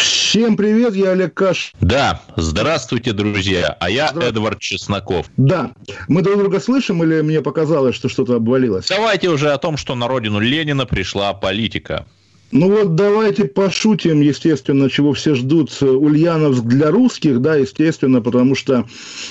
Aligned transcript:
Всем 0.00 0.56
привет, 0.56 0.94
я 0.94 1.10
Олег 1.10 1.34
Каш. 1.34 1.72
Да, 1.80 2.22
здравствуйте, 2.36 3.12
друзья. 3.12 3.76
А 3.80 3.90
я 3.90 4.08
Эдвард 4.08 4.58
Чесноков. 4.58 5.26
Да, 5.36 5.72
мы 6.08 6.22
друг 6.22 6.38
друга 6.38 6.58
слышим 6.60 7.02
или 7.04 7.20
мне 7.20 7.42
показалось, 7.42 7.94
что 7.94 8.08
что-то 8.08 8.36
обвалилось? 8.36 8.86
Давайте 8.88 9.28
уже 9.28 9.52
о 9.52 9.58
том, 9.58 9.76
что 9.76 9.94
на 9.94 10.08
родину 10.08 10.40
Ленина 10.40 10.86
пришла 10.86 11.34
политика. 11.34 12.06
Ну 12.52 12.68
вот 12.68 12.96
давайте 12.96 13.44
пошутим, 13.44 14.20
естественно, 14.20 14.90
чего 14.90 15.12
все 15.12 15.34
ждут. 15.34 15.70
Ульяновск 15.80 16.64
для 16.64 16.90
русских, 16.90 17.40
да, 17.40 17.56
естественно, 17.56 18.20
потому 18.20 18.54
что, 18.56 18.86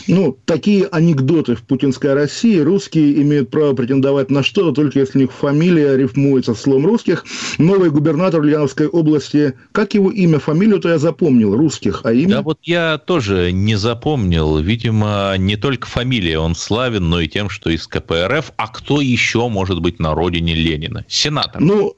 ну, 0.07 0.37
такие 0.45 0.85
анекдоты 0.85 1.55
в 1.55 1.63
путинской 1.63 2.13
России. 2.13 2.59
Русские 2.59 3.21
имеют 3.21 3.49
право 3.49 3.73
претендовать 3.73 4.31
на 4.31 4.41
что-то, 4.41 4.71
только 4.71 4.99
если 4.99 5.17
у 5.17 5.21
них 5.21 5.31
фамилия 5.33 5.97
рифмуется 5.97 6.53
с 6.53 6.61
словом 6.61 6.85
русских. 6.85 7.25
Новый 7.57 7.89
губернатор 7.89 8.39
Ульяновской 8.39 8.87
области, 8.87 9.53
как 9.73 9.93
его 9.95 10.11
имя, 10.11 10.39
фамилию-то 10.39 10.89
я 10.89 10.97
запомнил, 10.97 11.55
русских, 11.55 12.01
а 12.03 12.13
имя? 12.13 12.35
Да 12.35 12.41
вот 12.41 12.59
я 12.63 12.97
тоже 12.97 13.51
не 13.51 13.75
запомнил. 13.75 14.57
Видимо, 14.59 15.35
не 15.37 15.57
только 15.57 15.87
фамилия 15.87 16.39
он 16.39 16.55
славен, 16.55 17.09
но 17.09 17.19
и 17.19 17.27
тем, 17.27 17.49
что 17.49 17.69
из 17.69 17.85
КПРФ. 17.85 18.53
А 18.55 18.67
кто 18.67 19.01
еще 19.01 19.49
может 19.49 19.81
быть 19.81 19.99
на 19.99 20.15
родине 20.15 20.53
Ленина? 20.53 21.05
Сенатор. 21.09 21.61
Ну, 21.61 21.95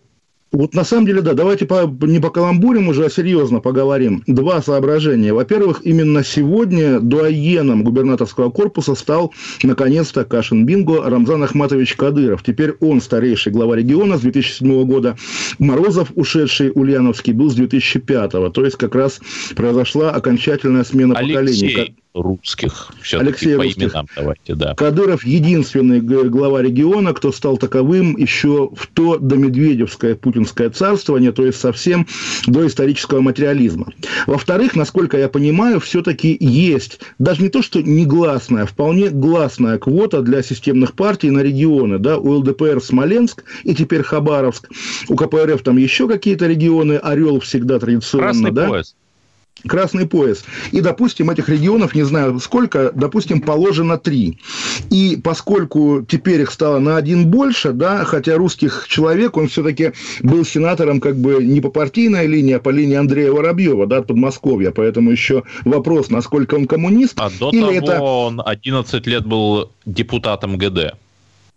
вот 0.52 0.74
на 0.74 0.84
самом 0.84 1.06
деле, 1.06 1.22
да, 1.22 1.34
давайте 1.34 1.66
по, 1.66 1.86
не 1.86 2.20
по 2.20 2.30
каламбурим 2.30 2.90
уже, 2.90 3.06
а 3.06 3.10
серьезно 3.10 3.62
поговорим. 3.62 4.24
Два 4.28 4.62
соображения. 4.62 5.34
Во-первых, 5.34 5.82
именно 5.84 6.24
сегодня 6.24 7.00
дуаеном 7.00 7.84
губернаторского 7.84 8.50
корпуса 8.50 8.96
стал, 8.96 9.34
наконец-то, 9.64 10.26
Кашин 10.26 10.66
Бинго 10.66 11.10
Рамзан 11.10 11.44
Ахматович 11.44 11.96
Кадыров. 11.96 12.44
Теперь 12.44 12.74
он 12.82 13.00
старейший 13.02 13.54
глава 13.54 13.78
региона 13.78 14.18
с 14.18 14.22
2007 14.22 14.84
года. 14.86 15.16
Морозов, 15.58 16.12
ушедший 16.16 16.72
Ульяновский, 16.74 17.32
был 17.32 17.50
с 17.50 17.56
2005. 17.56 18.32
То 18.54 18.66
есть, 18.66 18.76
как 18.76 18.94
раз 18.96 19.22
произошла 19.56 20.12
окончательная 20.12 20.84
смена 20.84 21.16
Алексей. 21.16 21.76
поколений 21.76 22.01
русских. 22.14 22.92
Алексей 23.14 23.56
по 23.56 23.64
русских. 23.64 23.92
именам 23.92 24.08
давайте, 24.16 24.56
да. 24.56 24.76
Кадыров 24.76 25.24
единственный 25.24 26.02
глава 26.02 26.62
региона, 26.62 27.14
кто 27.14 27.32
стал 27.32 27.58
таковым 27.58 28.18
еще 28.18 28.70
в 28.76 28.88
то 28.88 29.18
домедведевское 29.18 30.16
путинское 30.16 30.70
царствование, 30.70 31.32
то 31.32 31.46
есть 31.46 31.60
совсем 31.60 32.08
до 32.48 32.68
исторического 32.68 33.22
материализма. 33.22 33.88
Во-вторых, 34.28 34.76
насколько 34.76 35.18
я 35.18 35.30
понимаю, 35.30 35.80
все-таки 35.80 36.36
есть 36.40 37.00
даже 37.20 37.42
не 37.42 37.50
то, 37.50 37.62
что 37.62 37.82
негласная, 37.82 38.64
а 38.64 38.66
вполне 38.66 39.10
гласная 39.10 39.78
квота 39.78 40.22
для 40.22 40.44
системных 40.44 40.94
партий 40.94 41.32
на 41.32 41.40
регионы. 41.40 41.98
Да? 41.98 42.18
У 42.18 42.32
ЛДПР 42.32 42.82
Смоленск 42.82 43.44
и 43.64 43.74
теперь 43.74 44.04
Хабаровск. 44.04 44.70
У 45.08 45.16
КПРФ 45.16 45.62
там 45.64 45.78
еще 45.78 46.08
какие-то 46.08 46.48
регионы. 46.48 46.94
Орел 46.94 47.40
всегда 47.40 47.80
традиционно. 47.80 48.26
Красный 48.26 48.52
да? 48.52 48.68
пояс. 48.68 48.96
Красный 49.68 50.08
пояс. 50.08 50.44
И, 50.72 50.82
допустим, 50.82 51.30
этих 51.30 51.50
регионов, 51.50 51.94
не 51.96 52.04
знаю 52.04 52.40
сколько, 52.40 52.92
допустим, 52.94 53.42
положено 53.42 53.98
три. 53.98 54.40
И 54.90 55.20
поскольку 55.24 56.06
теперь 56.08 56.42
их 56.42 56.52
стало 56.52 56.80
на 56.80 56.98
один 56.98 57.28
больше, 57.28 57.72
да, 57.72 58.04
хотя 58.04 58.36
русских 58.36 58.86
человек, 58.88 59.38
он 59.38 59.48
все-таки 59.48 59.94
был 60.22 60.46
сенатором 60.46 61.00
как 61.00 61.18
бы 61.18 61.44
не 61.44 61.62
по 61.62 61.70
партийной 61.70 62.28
линии, 62.28 62.54
а 62.54 62.60
по 62.60 62.70
линии 62.70 62.96
Андрея 62.96 63.32
Воробьева, 63.32 63.88
да, 63.88 63.98
от 63.98 64.08
Подмосковья. 64.08 64.72
Поэтому 64.72 65.12
еще 65.12 65.44
вопрос, 65.66 66.10
насколько 66.10 66.56
он 66.56 66.66
коммунист. 66.66 67.14
А 67.18 67.30
до 67.30 67.50
или 67.50 67.80
того 67.80 67.94
это... 67.94 68.02
он 68.02 68.42
11 68.44 69.08
лет 69.08 69.26
был 69.26 69.72
депутатом 69.86 70.58
ГД. 70.58 70.96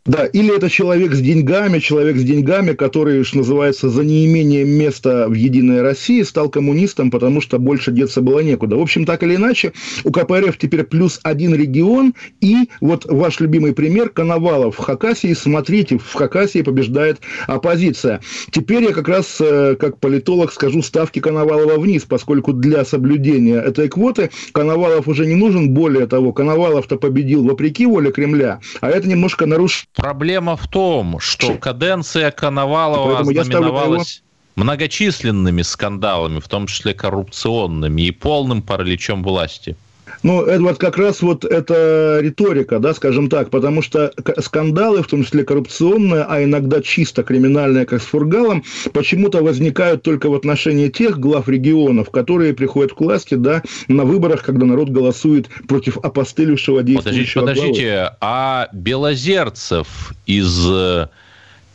Да, 0.06 0.26
или 0.26 0.54
это 0.54 0.68
человек 0.68 1.14
с 1.14 1.20
деньгами, 1.20 1.78
человек 1.78 2.18
с 2.18 2.22
деньгами, 2.22 2.72
который, 2.72 3.24
что 3.24 3.38
называется, 3.38 3.88
за 3.88 4.04
неимением 4.04 4.68
места 4.68 5.28
в 5.28 5.32
«Единой 5.32 5.80
России» 5.80 6.20
стал 6.20 6.50
коммунистом, 6.50 7.10
потому 7.10 7.40
что 7.40 7.58
больше 7.58 7.90
деться 7.90 8.20
было 8.20 8.40
некуда. 8.40 8.76
В 8.76 8.82
общем, 8.82 9.06
так 9.06 9.22
или 9.22 9.36
иначе, 9.36 9.72
у 10.04 10.10
КПРФ 10.10 10.58
теперь 10.58 10.84
плюс 10.84 11.20
один 11.22 11.54
регион, 11.54 12.12
и 12.42 12.68
вот 12.82 13.06
ваш 13.06 13.40
любимый 13.40 13.72
пример– 13.72 14.10
Коновалов 14.10 14.76
в 14.76 14.78
Хакасии. 14.80 15.32
Смотрите, 15.32 15.96
в 15.96 16.12
Хакасии 16.12 16.60
побеждает 16.60 17.20
оппозиция. 17.46 18.20
Теперь 18.50 18.84
я 18.84 18.92
как 18.92 19.08
раз, 19.08 19.38
э, 19.40 19.74
как 19.80 20.00
политолог, 20.00 20.52
скажу 20.52 20.82
ставки 20.82 21.20
Коновалова 21.20 21.80
вниз, 21.80 22.04
поскольку 22.06 22.52
для 22.52 22.84
соблюдения 22.84 23.56
этой 23.56 23.88
квоты 23.88 24.28
Коновалов 24.52 25.08
уже 25.08 25.24
не 25.24 25.34
нужен. 25.34 25.70
Более 25.70 26.06
того, 26.06 26.34
Коновалов-то 26.34 26.98
победил 26.98 27.42
вопреки 27.42 27.86
воле 27.86 28.12
Кремля, 28.12 28.60
а 28.82 28.90
это 28.90 29.08
немножко 29.08 29.46
нарушает 29.46 29.93
Проблема 29.94 30.56
в 30.56 30.66
том, 30.66 31.20
что 31.20 31.56
каденция 31.56 32.30
Коновалова 32.30 33.20
ознаменовалась 33.20 34.22
многочисленными 34.56 35.62
скандалами, 35.62 36.40
в 36.40 36.48
том 36.48 36.66
числе 36.66 36.94
коррупционными 36.94 38.02
и 38.02 38.10
полным 38.10 38.62
параличом 38.62 39.22
власти. 39.22 39.76
Ну, 40.24 40.42
Эдвард, 40.46 40.78
как 40.78 40.96
раз 40.96 41.20
вот 41.20 41.44
это 41.44 42.18
риторика, 42.22 42.78
да, 42.78 42.94
скажем 42.94 43.28
так, 43.28 43.50
потому 43.50 43.82
что 43.82 44.10
скандалы, 44.38 45.02
в 45.02 45.06
том 45.06 45.22
числе 45.22 45.44
коррупционные, 45.44 46.24
а 46.26 46.42
иногда 46.42 46.80
чисто 46.80 47.22
криминальные, 47.22 47.84
как 47.84 48.00
с 48.00 48.06
Фургалом, 48.06 48.64
почему-то 48.94 49.42
возникают 49.42 50.02
только 50.02 50.30
в 50.30 50.34
отношении 50.34 50.88
тех 50.88 51.20
глав 51.20 51.46
регионов, 51.46 52.08
которые 52.08 52.54
приходят 52.54 52.94
к 52.94 53.00
власти, 53.02 53.34
да, 53.34 53.62
на 53.86 54.04
выборах, 54.04 54.42
когда 54.42 54.64
народ 54.64 54.88
голосует 54.88 55.48
против 55.68 55.98
опостылевшего 55.98 56.78
Подождите, 56.78 57.02
действующего 57.02 57.40
главы. 57.42 57.58
подождите, 57.60 58.10
а 58.22 58.68
Белозерцев 58.72 60.14
из 60.24 60.66
э, 60.70 61.08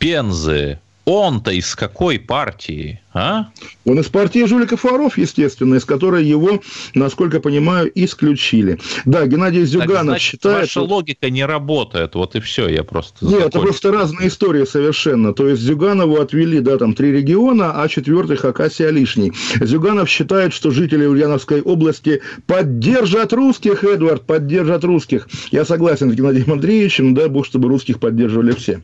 Пензы, 0.00 0.80
он-то 1.10 1.50
из 1.50 1.74
какой 1.74 2.18
партии, 2.18 3.00
а? 3.12 3.48
Он 3.84 3.98
из 3.98 4.06
партии 4.06 4.44
жуликов 4.46 4.84
воров, 4.84 5.18
естественно, 5.18 5.74
из 5.74 5.84
которой 5.84 6.24
его, 6.24 6.60
насколько 6.94 7.40
понимаю, 7.40 7.90
исключили. 7.94 8.78
Да, 9.04 9.26
Геннадий 9.26 9.62
Так, 9.62 9.68
Зюганов 9.68 10.04
значит, 10.04 10.30
считает... 10.30 10.60
ваша 10.60 10.82
логика 10.82 11.28
не 11.28 11.44
работает, 11.44 12.14
вот 12.14 12.36
и 12.36 12.40
все, 12.40 12.68
я 12.68 12.84
просто... 12.84 13.26
Нет, 13.26 13.46
это 13.46 13.58
просто 13.58 13.90
разные 13.90 14.28
истории 14.28 14.64
совершенно. 14.64 15.34
То 15.34 15.48
есть 15.48 15.60
Зюганову 15.60 16.20
отвели, 16.20 16.60
да, 16.60 16.78
там 16.78 16.94
три 16.94 17.10
региона, 17.10 17.82
а 17.82 17.88
четвертый 17.88 18.36
Хакасия 18.36 18.90
лишний. 18.90 19.32
Зюганов 19.60 20.08
считает, 20.08 20.52
что 20.52 20.70
жители 20.70 21.04
Ульяновской 21.04 21.62
области 21.62 22.22
поддержат 22.46 23.32
русских, 23.32 23.82
Эдвард, 23.82 24.22
поддержат 24.22 24.84
русских. 24.84 25.28
Я 25.50 25.64
согласен 25.64 26.12
с 26.12 26.14
Геннадием 26.14 26.52
Андреевичем, 26.52 27.14
дай 27.14 27.28
бог, 27.28 27.44
чтобы 27.44 27.68
русских 27.68 27.98
поддерживали 27.98 28.52
все. 28.52 28.80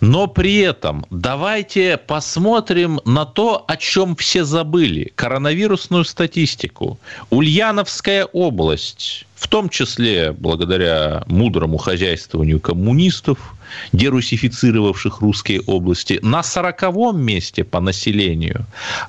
Но 0.00 0.26
при 0.26 0.58
этом 0.58 1.06
давайте 1.10 1.96
посмотрим 1.96 3.00
на 3.04 3.24
то, 3.24 3.64
о 3.66 3.76
чем 3.76 4.14
все 4.14 4.44
забыли. 4.44 5.12
Коронавирусную 5.14 6.04
статистику. 6.04 6.98
Ульяновская 7.30 8.26
область, 8.26 9.26
в 9.34 9.48
том 9.48 9.68
числе 9.70 10.32
благодаря 10.32 11.24
мудрому 11.26 11.78
хозяйствованию 11.78 12.60
коммунистов, 12.60 13.54
дерусифицировавших 13.92 15.20
русские 15.20 15.62
области, 15.62 16.18
на 16.22 16.42
сороковом 16.42 17.20
месте 17.20 17.64
по 17.64 17.80
населению, 17.80 18.66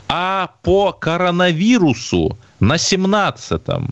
а 0.07 0.51
по 0.63 0.93
коронавирусу 0.93 2.37
на 2.59 2.75
17-м. 2.75 3.91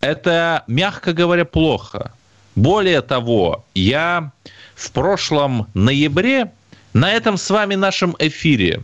Это, 0.00 0.64
мягко 0.66 1.12
говоря, 1.12 1.44
плохо. 1.44 2.12
Более 2.54 3.00
того, 3.00 3.64
я 3.74 4.32
в 4.74 4.90
прошлом 4.92 5.68
ноябре 5.74 6.52
на 6.92 7.10
этом 7.12 7.36
с 7.38 7.48
вами 7.48 7.74
нашем 7.74 8.14
эфире 8.18 8.82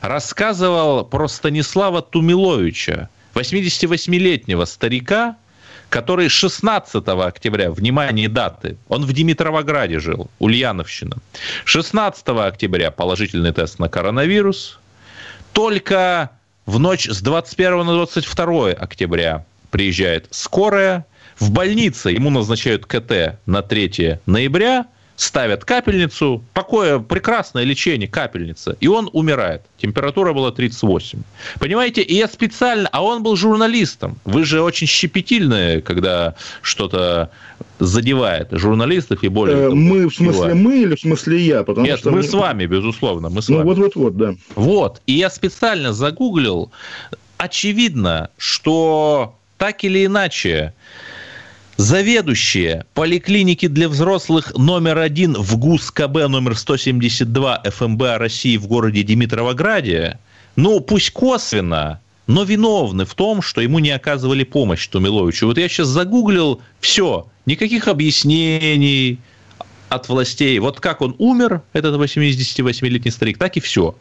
рассказывал 0.00 1.04
про 1.04 1.26
Станислава 1.26 2.02
Тумиловича, 2.02 3.08
88-летнего 3.34 4.64
старика, 4.64 5.36
который 5.88 6.28
16 6.28 7.08
октября, 7.08 7.70
внимание 7.70 8.28
даты, 8.28 8.76
он 8.88 9.04
в 9.04 9.12
Димитровограде 9.12 9.98
жил, 9.98 10.30
Ульяновщина. 10.38 11.16
16 11.64 12.28
октября 12.28 12.90
положительный 12.90 13.52
тест 13.52 13.78
на 13.78 13.88
коронавирус. 13.88 14.78
Только 15.52 16.30
в 16.66 16.78
ночь 16.78 17.08
с 17.08 17.20
21 17.22 17.86
на 17.86 17.94
22 17.94 18.72
октября 18.72 19.44
приезжает 19.70 20.28
скорая. 20.30 21.06
В 21.38 21.50
больнице 21.50 22.10
ему 22.10 22.30
назначают 22.30 22.86
КТ 22.86 23.38
на 23.46 23.62
3 23.62 24.20
ноября. 24.26 24.86
ставят 25.16 25.64
капельницу, 25.64 26.44
такое 26.52 27.00
прекрасное 27.00 27.64
лечение, 27.64 28.08
капельница, 28.08 28.76
и 28.78 28.86
он 28.86 29.10
умирает. 29.12 29.62
Температура 29.76 30.32
была 30.32 30.52
38. 30.52 31.20
Понимаете, 31.58 32.02
и 32.02 32.14
я 32.14 32.28
специально, 32.28 32.88
а 32.92 33.02
он 33.02 33.24
был 33.24 33.34
журналистом. 33.34 34.16
Вы 34.24 34.44
же 34.44 34.62
очень 34.62 34.86
щепетильные, 34.86 35.80
когда 35.80 36.36
что-то 36.62 37.30
задевает 37.80 38.48
журналистов 38.52 39.24
и 39.24 39.28
более... 39.28 39.56
Э, 39.56 39.70
мы, 39.70 40.08
в 40.08 40.14
смысле 40.14 40.54
мы 40.54 40.82
или 40.82 40.94
в 40.94 41.00
смысле 41.00 41.38
я? 41.38 41.64
Потому 41.64 41.84
Нет, 41.84 41.98
что 41.98 42.12
мы 42.12 42.18
мне... 42.18 42.28
с 42.28 42.32
вами, 42.32 42.66
безусловно, 42.66 43.28
мы 43.28 43.42
с 43.42 43.48
ну, 43.48 43.56
вами. 43.56 43.66
вот-вот-вот, 43.66 44.16
да. 44.16 44.34
Вот, 44.54 45.02
и 45.06 45.14
я 45.14 45.30
специально 45.30 45.92
загуглил. 45.92 46.70
Очевидно, 47.38 48.30
что 48.36 49.36
так 49.58 49.82
или 49.82 50.06
иначе 50.06 50.74
Заведующие 51.78 52.86
поликлиники 52.92 53.68
для 53.68 53.88
взрослых 53.88 54.52
номер 54.56 54.98
один 54.98 55.34
в 55.34 55.56
ГУС 55.56 55.92
КБ 55.92 56.26
номер 56.26 56.56
172 56.56 57.62
ФМБ 57.70 58.02
России 58.16 58.56
в 58.56 58.66
городе 58.66 59.04
Димитровограде, 59.04 60.18
ну, 60.56 60.80
пусть 60.80 61.12
косвенно, 61.12 62.00
но 62.26 62.42
виновны 62.42 63.04
в 63.04 63.14
том, 63.14 63.42
что 63.42 63.60
ему 63.60 63.78
не 63.78 63.90
оказывали 63.90 64.42
помощь 64.42 64.88
Тумиловичу. 64.88 65.46
Вот 65.46 65.56
я 65.56 65.68
сейчас 65.68 65.86
загуглил, 65.86 66.60
все, 66.80 67.28
никаких 67.46 67.86
объяснений 67.86 69.20
от 69.88 70.08
властей. 70.08 70.58
Вот 70.58 70.80
как 70.80 71.00
он 71.00 71.14
умер, 71.18 71.62
этот 71.72 71.94
88-летний 71.94 73.12
старик, 73.12 73.38
так 73.38 73.56
и 73.56 73.60
все. 73.60 73.94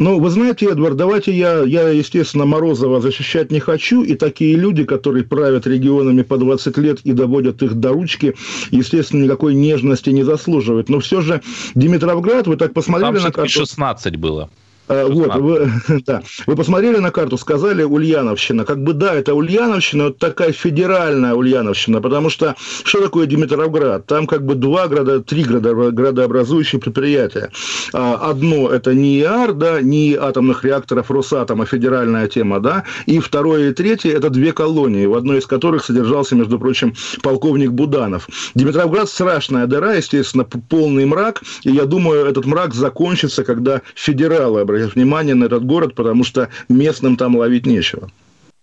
Ну, 0.00 0.18
вы 0.18 0.30
знаете, 0.30 0.64
Эдвард, 0.64 0.96
давайте 0.96 1.30
я, 1.30 1.62
я, 1.62 1.90
естественно, 1.90 2.46
Морозова 2.46 3.02
защищать 3.02 3.52
не 3.52 3.60
хочу, 3.60 4.02
и 4.02 4.14
такие 4.14 4.56
люди, 4.56 4.84
которые 4.84 5.24
правят 5.24 5.66
регионами 5.66 6.22
по 6.22 6.38
20 6.38 6.78
лет 6.78 7.00
и 7.04 7.12
доводят 7.12 7.62
их 7.62 7.74
до 7.74 7.90
ручки, 7.90 8.34
естественно, 8.70 9.22
никакой 9.22 9.54
нежности 9.54 10.08
не 10.08 10.22
заслуживают. 10.22 10.88
Но 10.88 11.00
все 11.00 11.20
же 11.20 11.42
Димитровград, 11.74 12.46
вы 12.46 12.56
так 12.56 12.72
посмотрели 12.72 13.16
Там 13.16 13.24
на 13.24 13.30
карту... 13.30 13.50
16 13.50 14.16
было. 14.16 14.48
Э, 14.90 15.06
вот, 15.06 15.36
вы, 15.36 15.70
да. 16.06 16.20
вы 16.46 16.56
посмотрели 16.56 16.98
на 16.98 17.12
карту, 17.12 17.38
сказали 17.38 17.84
Ульяновщина. 17.84 18.64
Как 18.64 18.82
бы 18.82 18.92
да, 18.92 19.14
это 19.14 19.34
Ульяновщина, 19.34 20.04
вот 20.06 20.18
такая 20.18 20.50
федеральная 20.50 21.34
Ульяновщина, 21.34 22.00
потому 22.00 22.28
что 22.28 22.56
что 22.82 23.00
такое 23.00 23.26
Димитровград? 23.26 24.06
Там 24.06 24.26
как 24.26 24.44
бы 24.44 24.56
два 24.56 24.88
города, 24.88 25.20
три 25.20 25.44
города, 25.44 25.92
градообразующие 25.92 26.80
предприятия. 26.80 27.52
А, 27.92 28.16
одно 28.30 28.68
это 28.68 28.92
не 28.92 29.20
ИАР, 29.20 29.52
да, 29.52 29.80
не 29.80 30.14
атомных 30.14 30.64
реакторов 30.64 31.08
Росатома, 31.10 31.66
федеральная 31.66 32.26
тема, 32.26 32.58
да, 32.58 32.82
и 33.06 33.20
второе 33.20 33.70
и 33.70 33.72
третье 33.72 34.12
это 34.12 34.28
две 34.28 34.52
колонии, 34.52 35.06
в 35.06 35.14
одной 35.14 35.38
из 35.38 35.46
которых 35.46 35.84
содержался, 35.84 36.34
между 36.34 36.58
прочим, 36.58 36.94
полковник 37.22 37.70
Буданов. 37.70 38.28
Димитровград 38.56 39.08
страшная 39.08 39.68
дыра, 39.68 39.94
естественно, 39.94 40.42
полный 40.44 41.06
мрак, 41.06 41.42
и 41.62 41.70
я 41.70 41.84
думаю, 41.84 42.26
этот 42.26 42.44
мрак 42.44 42.74
закончится, 42.74 43.44
когда 43.44 43.82
федералы 43.94 44.62
обратятся 44.62 44.79
обратить 44.80 44.96
внимание 44.96 45.34
на 45.34 45.44
этот 45.44 45.64
город, 45.64 45.94
потому 45.94 46.24
что 46.24 46.48
местным 46.68 47.16
там 47.16 47.36
ловить 47.36 47.66
нечего. 47.66 48.10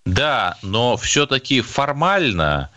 Да, 0.06 0.58
но 0.64 0.96
все-таки 0.98 1.62
формально 1.62 2.70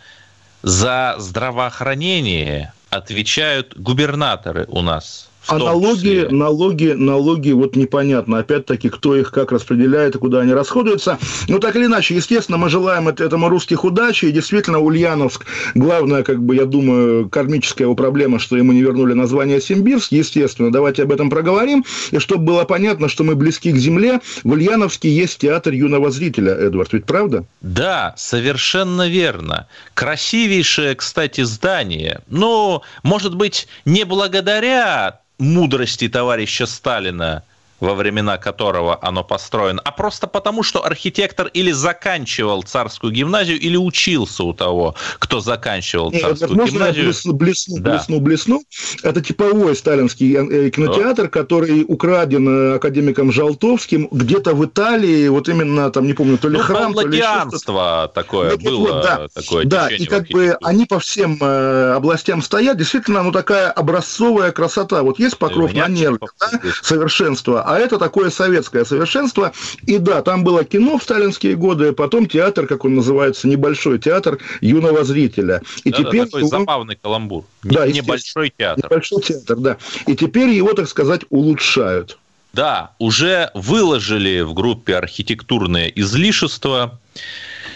за 0.63 1.15
здравоохранение 1.17 2.73
отвечают 2.89 3.77
губернаторы 3.77 4.65
у 4.67 4.81
нас 4.81 5.29
а 5.47 5.57
налоги, 5.57 6.27
налоги, 6.29 6.91
налоги, 6.91 7.51
вот 7.51 7.75
непонятно, 7.75 8.39
опять-таки, 8.39 8.89
кто 8.89 9.15
их 9.15 9.31
как 9.31 9.51
распределяет 9.51 10.15
и 10.15 10.19
куда 10.19 10.41
они 10.41 10.53
расходуются. 10.53 11.17
Но 11.47 11.59
так 11.59 11.75
или 11.75 11.85
иначе, 11.85 12.15
естественно, 12.15 12.57
мы 12.57 12.69
желаем 12.69 13.07
этому 13.07 13.49
русских 13.49 13.83
удачи, 13.83 14.25
и 14.25 14.31
действительно 14.31 14.79
Ульяновск, 14.79 15.45
главная, 15.75 16.23
как 16.23 16.41
бы, 16.43 16.55
я 16.55 16.65
думаю, 16.65 17.29
кармическая 17.29 17.85
его 17.85 17.95
проблема, 17.95 18.39
что 18.39 18.55
ему 18.55 18.71
не 18.71 18.81
вернули 18.81 19.13
название 19.13 19.59
Симбирск, 19.61 20.11
естественно, 20.11 20.71
давайте 20.71 21.03
об 21.03 21.11
этом 21.11 21.29
проговорим, 21.29 21.83
и 22.11 22.19
чтобы 22.19 22.45
было 22.45 22.63
понятно, 22.63 23.09
что 23.09 23.23
мы 23.23 23.35
близки 23.35 23.71
к 23.71 23.77
земле, 23.77 24.21
в 24.43 24.51
Ульяновске 24.51 25.09
есть 25.09 25.39
театр 25.39 25.73
юного 25.73 26.11
зрителя, 26.11 26.53
Эдвард, 26.53 26.93
ведь 26.93 27.05
правда? 27.05 27.45
Да, 27.61 28.13
совершенно 28.17 29.09
верно. 29.09 29.67
Красивейшее, 29.93 30.95
кстати, 30.95 31.41
здание. 31.41 32.21
Ну, 32.29 32.81
может 33.03 33.35
быть, 33.35 33.67
не 33.85 34.03
благодаря 34.03 35.21
мудрости 35.41 36.07
товарища 36.07 36.67
Сталина 36.67 37.43
во 37.81 37.95
времена 37.95 38.37
которого 38.37 38.97
оно 39.01 39.23
построено, 39.23 39.81
а 39.83 39.91
просто 39.91 40.27
потому, 40.27 40.63
что 40.63 40.85
архитектор 40.85 41.47
или 41.47 41.71
заканчивал 41.71 42.63
царскую 42.63 43.11
гимназию, 43.11 43.59
или 43.59 43.75
учился 43.75 44.43
у 44.43 44.53
того, 44.53 44.95
кто 45.19 45.41
заканчивал 45.41 46.11
Нет, 46.11 46.21
царскую 46.21 46.55
можно 46.55 46.71
гимназию. 46.71 47.05
Блесну, 47.05 47.33
блесну, 47.33 47.77
да. 47.79 47.91
блесну, 47.91 48.19
блесну. 48.19 48.63
Это 49.03 49.21
типовой 49.21 49.75
сталинский 49.75 50.35
э, 50.35 50.69
кинотеатр, 50.69 51.23
да. 51.23 51.29
который 51.29 51.83
украден 51.87 52.47
э, 52.47 52.75
академиком 52.75 53.31
Жалтовским 53.31 54.07
где-то 54.11 54.53
в 54.53 54.65
Италии, 54.65 55.27
вот 55.27 55.49
именно 55.49 55.89
там, 55.91 56.05
не 56.05 56.13
помню, 56.13 56.37
то 56.37 56.47
ли 56.47 56.57
ну, 56.57 56.63
храм, 56.63 56.93
то 56.93 57.07
ли 57.07 57.21
что 57.21 58.11
такое 58.13 58.51
ну, 58.51 58.57
было. 58.57 58.93
Вот, 58.93 59.03
да, 59.03 59.27
такое 59.33 59.65
да 59.65 59.89
и 59.89 60.05
как 60.05 60.27
бы 60.27 60.55
они 60.61 60.85
по 60.85 60.99
всем 60.99 61.37
э, 61.41 61.93
областям 61.93 62.41
стоят. 62.41 62.77
Действительно, 62.77 63.23
ну 63.23 63.31
такая 63.31 63.71
образцовая 63.71 64.51
красота. 64.51 65.01
Вот 65.03 65.19
есть 65.19 65.37
покров 65.37 65.73
на 65.73 65.87
нерве, 65.87 66.19
да, 66.39 66.59
совершенство, 66.81 67.63
а 67.71 67.79
это 67.79 67.97
такое 67.97 68.29
советское 68.29 68.83
совершенство. 68.85 69.53
И 69.85 69.97
да, 69.97 70.21
там 70.21 70.43
было 70.43 70.63
кино 70.63 70.97
в 70.97 71.03
сталинские 71.03 71.55
годы, 71.55 71.93
потом 71.93 72.27
театр, 72.27 72.67
как 72.67 72.83
он 72.83 72.95
называется, 72.95 73.47
небольшой 73.47 73.97
театр 73.99 74.39
юного 74.59 75.03
зрителя. 75.03 75.61
И 75.83 75.91
да, 75.91 75.97
теперь 75.97 76.25
такой 76.25 76.43
он... 76.43 76.49
забавный 76.49 76.97
каламбур. 77.01 77.45
Да, 77.63 77.87
небольшой 77.87 78.53
театр. 78.57 78.83
Небольшой 78.83 79.21
театр, 79.21 79.57
да. 79.57 79.77
И 80.05 80.15
теперь 80.15 80.49
его, 80.49 80.73
так 80.73 80.89
сказать, 80.89 81.21
улучшают. 81.29 82.17
Да, 82.53 82.91
уже 82.99 83.49
выложили 83.53 84.41
в 84.41 84.53
группе 84.53 84.97
архитектурные 84.97 85.91
излишества 85.97 86.99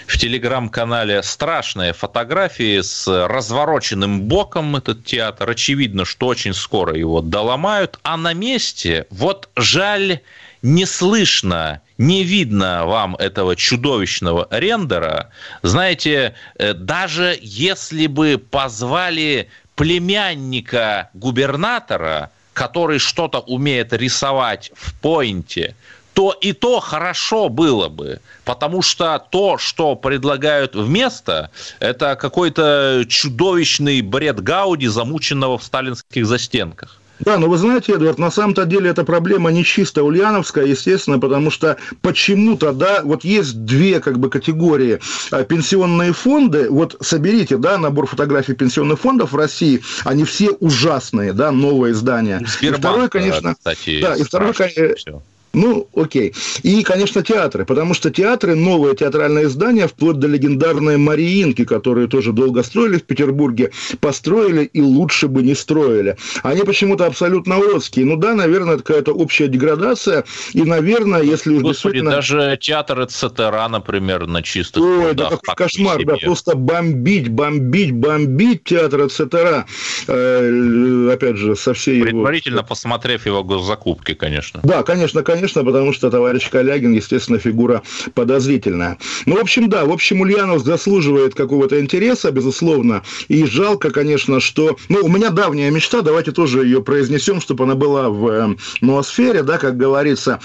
в 0.07 0.17
телеграм-канале 0.17 1.23
страшные 1.23 1.93
фотографии 1.93 2.81
с 2.81 3.07
развороченным 3.27 4.21
боком 4.23 4.75
этот 4.75 5.05
театр. 5.05 5.49
Очевидно, 5.49 6.05
что 6.05 6.27
очень 6.27 6.53
скоро 6.53 6.95
его 6.95 7.21
доломают. 7.21 7.99
А 8.03 8.17
на 8.17 8.33
месте, 8.33 9.07
вот 9.09 9.49
жаль, 9.55 10.19
не 10.61 10.85
слышно, 10.85 11.81
не 11.97 12.23
видно 12.23 12.85
вам 12.85 13.15
этого 13.15 13.55
чудовищного 13.55 14.47
рендера. 14.51 15.31
Знаете, 15.61 16.35
э, 16.57 16.73
даже 16.73 17.37
если 17.41 18.07
бы 18.07 18.37
позвали 18.37 19.49
племянника 19.75 21.09
губернатора, 21.13 22.31
который 22.53 22.99
что-то 22.99 23.39
умеет 23.39 23.91
рисовать 23.91 24.71
в 24.75 24.93
поинте, 25.01 25.75
то 26.15 26.31
и 26.31 26.53
то 26.53 26.79
хорошо 26.79 27.49
было 27.49 27.89
бы. 27.89 28.21
Потому 28.45 28.81
что 28.81 29.23
то, 29.29 29.57
что 29.57 29.95
предлагают 29.95 30.73
вместо, 30.73 31.51
это 31.79 32.15
какой-то 32.15 33.05
чудовищный 33.07 34.01
бред 34.01 34.41
Гауди, 34.41 34.87
замученного 34.87 35.57
в 35.57 35.63
сталинских 35.63 36.25
застенках. 36.25 36.99
Да, 37.19 37.37
но 37.37 37.47
вы 37.47 37.57
знаете, 37.57 37.93
Эдвард, 37.93 38.17
на 38.17 38.29
самом-то 38.29 38.65
деле 38.65 38.89
эта 38.89 39.05
проблема 39.05 39.49
не 39.49 39.63
чисто 39.63 40.03
ульяновская, 40.03 40.65
естественно, 40.65 41.17
потому 41.17 41.49
что 41.49 41.77
почему-то, 42.01 42.73
да, 42.73 43.01
вот 43.03 43.23
есть 43.23 43.63
две 43.65 44.01
как 44.01 44.19
бы 44.19 44.29
категории 44.29 44.99
а, 45.31 45.43
пенсионные 45.43 46.11
фонды, 46.11 46.69
вот 46.69 46.97
соберите, 46.99 47.57
да, 47.57 47.77
набор 47.77 48.07
фотографий 48.07 48.53
пенсионных 48.53 48.99
фондов 48.99 49.31
в 49.31 49.35
России, 49.37 49.81
они 50.03 50.25
все 50.25 50.49
ужасные, 50.59 51.31
да, 51.31 51.51
новые 51.51 51.93
издания. 51.93 52.45
Сбербанк, 52.45 52.77
и 52.77 52.81
второе, 52.81 53.09
конечно, 53.09 53.55
кстати, 53.55 54.01
да, 54.01 54.15
и 54.15 54.23
второе, 54.23 54.51
конечно, 54.51 55.21
ну, 55.55 55.87
окей. 55.95 56.33
И, 56.63 56.83
конечно, 56.83 57.23
театры, 57.23 57.65
потому 57.65 57.93
что 57.93 58.11
театры, 58.11 58.55
новые 58.55 58.95
театральные 58.95 59.45
издания, 59.45 59.87
вплоть 59.87 60.19
до 60.19 60.27
легендарной 60.27 60.97
Мариинки, 60.97 61.63
которые 61.63 62.07
тоже 62.07 62.33
долго 62.33 62.61
строили 62.61 62.97
в 62.97 63.03
Петербурге, 63.03 63.71
построили 64.01 64.65
и 64.65 64.81
лучше 64.81 65.27
бы 65.27 65.41
не 65.43 65.55
строили. 65.55 66.17
Они 66.43 66.61
почему-то 66.63 67.05
абсолютно 67.05 67.57
уродские. 67.57 68.05
Ну 68.05 68.17
да, 68.17 68.35
наверное, 68.35 68.75
это 68.75 68.83
какая-то 68.83 69.13
общая 69.13 69.47
деградация, 69.47 70.25
и, 70.53 70.63
наверное, 70.63 71.21
если 71.21 71.51
уж 71.51 71.61
Господи, 71.61 71.99
действительно... 71.99 72.11
даже 72.11 72.57
театр 72.61 73.05
Эцетера, 73.05 73.67
например, 73.69 74.27
на 74.27 74.43
чистых 74.43 74.83
Ой, 74.83 75.11
это 75.11 75.29
какой 75.29 75.55
кошмар, 75.55 76.01
себе. 76.01 76.13
да, 76.13 76.17
просто 76.21 76.55
бомбить, 76.55 77.29
бомбить, 77.29 77.93
бомбить 77.93 78.65
театр 78.65 79.07
Эцетера, 79.07 79.65
э, 80.07 81.09
опять 81.13 81.37
же, 81.37 81.55
со 81.55 81.73
всей 81.73 82.01
Предварительно 82.01 82.57
его... 82.57 82.67
посмотрев 82.67 83.25
его 83.25 83.43
госзакупки, 83.43 84.13
конечно. 84.15 84.59
Да, 84.63 84.83
конечно, 84.83 85.23
конечно 85.23 85.44
конечно, 85.45 85.63
потому 85.63 85.93
что 85.93 86.09
товарищ 86.09 86.49
Калягин, 86.49 86.93
естественно, 86.93 87.37
фигура 87.37 87.83
подозрительная. 88.15 88.97
Ну, 89.27 89.35
в 89.35 89.39
общем, 89.39 89.69
да, 89.69 89.85
в 89.85 89.91
общем, 89.91 90.21
Ульянов 90.21 90.63
заслуживает 90.63 91.35
какого-то 91.35 91.79
интереса, 91.79 92.31
безусловно, 92.31 93.03
и 93.27 93.45
жалко, 93.45 93.91
конечно, 93.91 94.39
что... 94.39 94.75
Ну, 94.89 95.01
у 95.03 95.07
меня 95.07 95.29
давняя 95.29 95.69
мечта, 95.69 96.01
давайте 96.01 96.31
тоже 96.31 96.63
ее 96.63 96.81
произнесем, 96.81 97.41
чтобы 97.41 97.65
она 97.65 97.75
была 97.75 98.09
в 98.09 98.27
э, 98.27 98.55
ноосфере, 98.81 99.43
да, 99.43 99.59
как 99.59 99.77
говорится. 99.77 100.39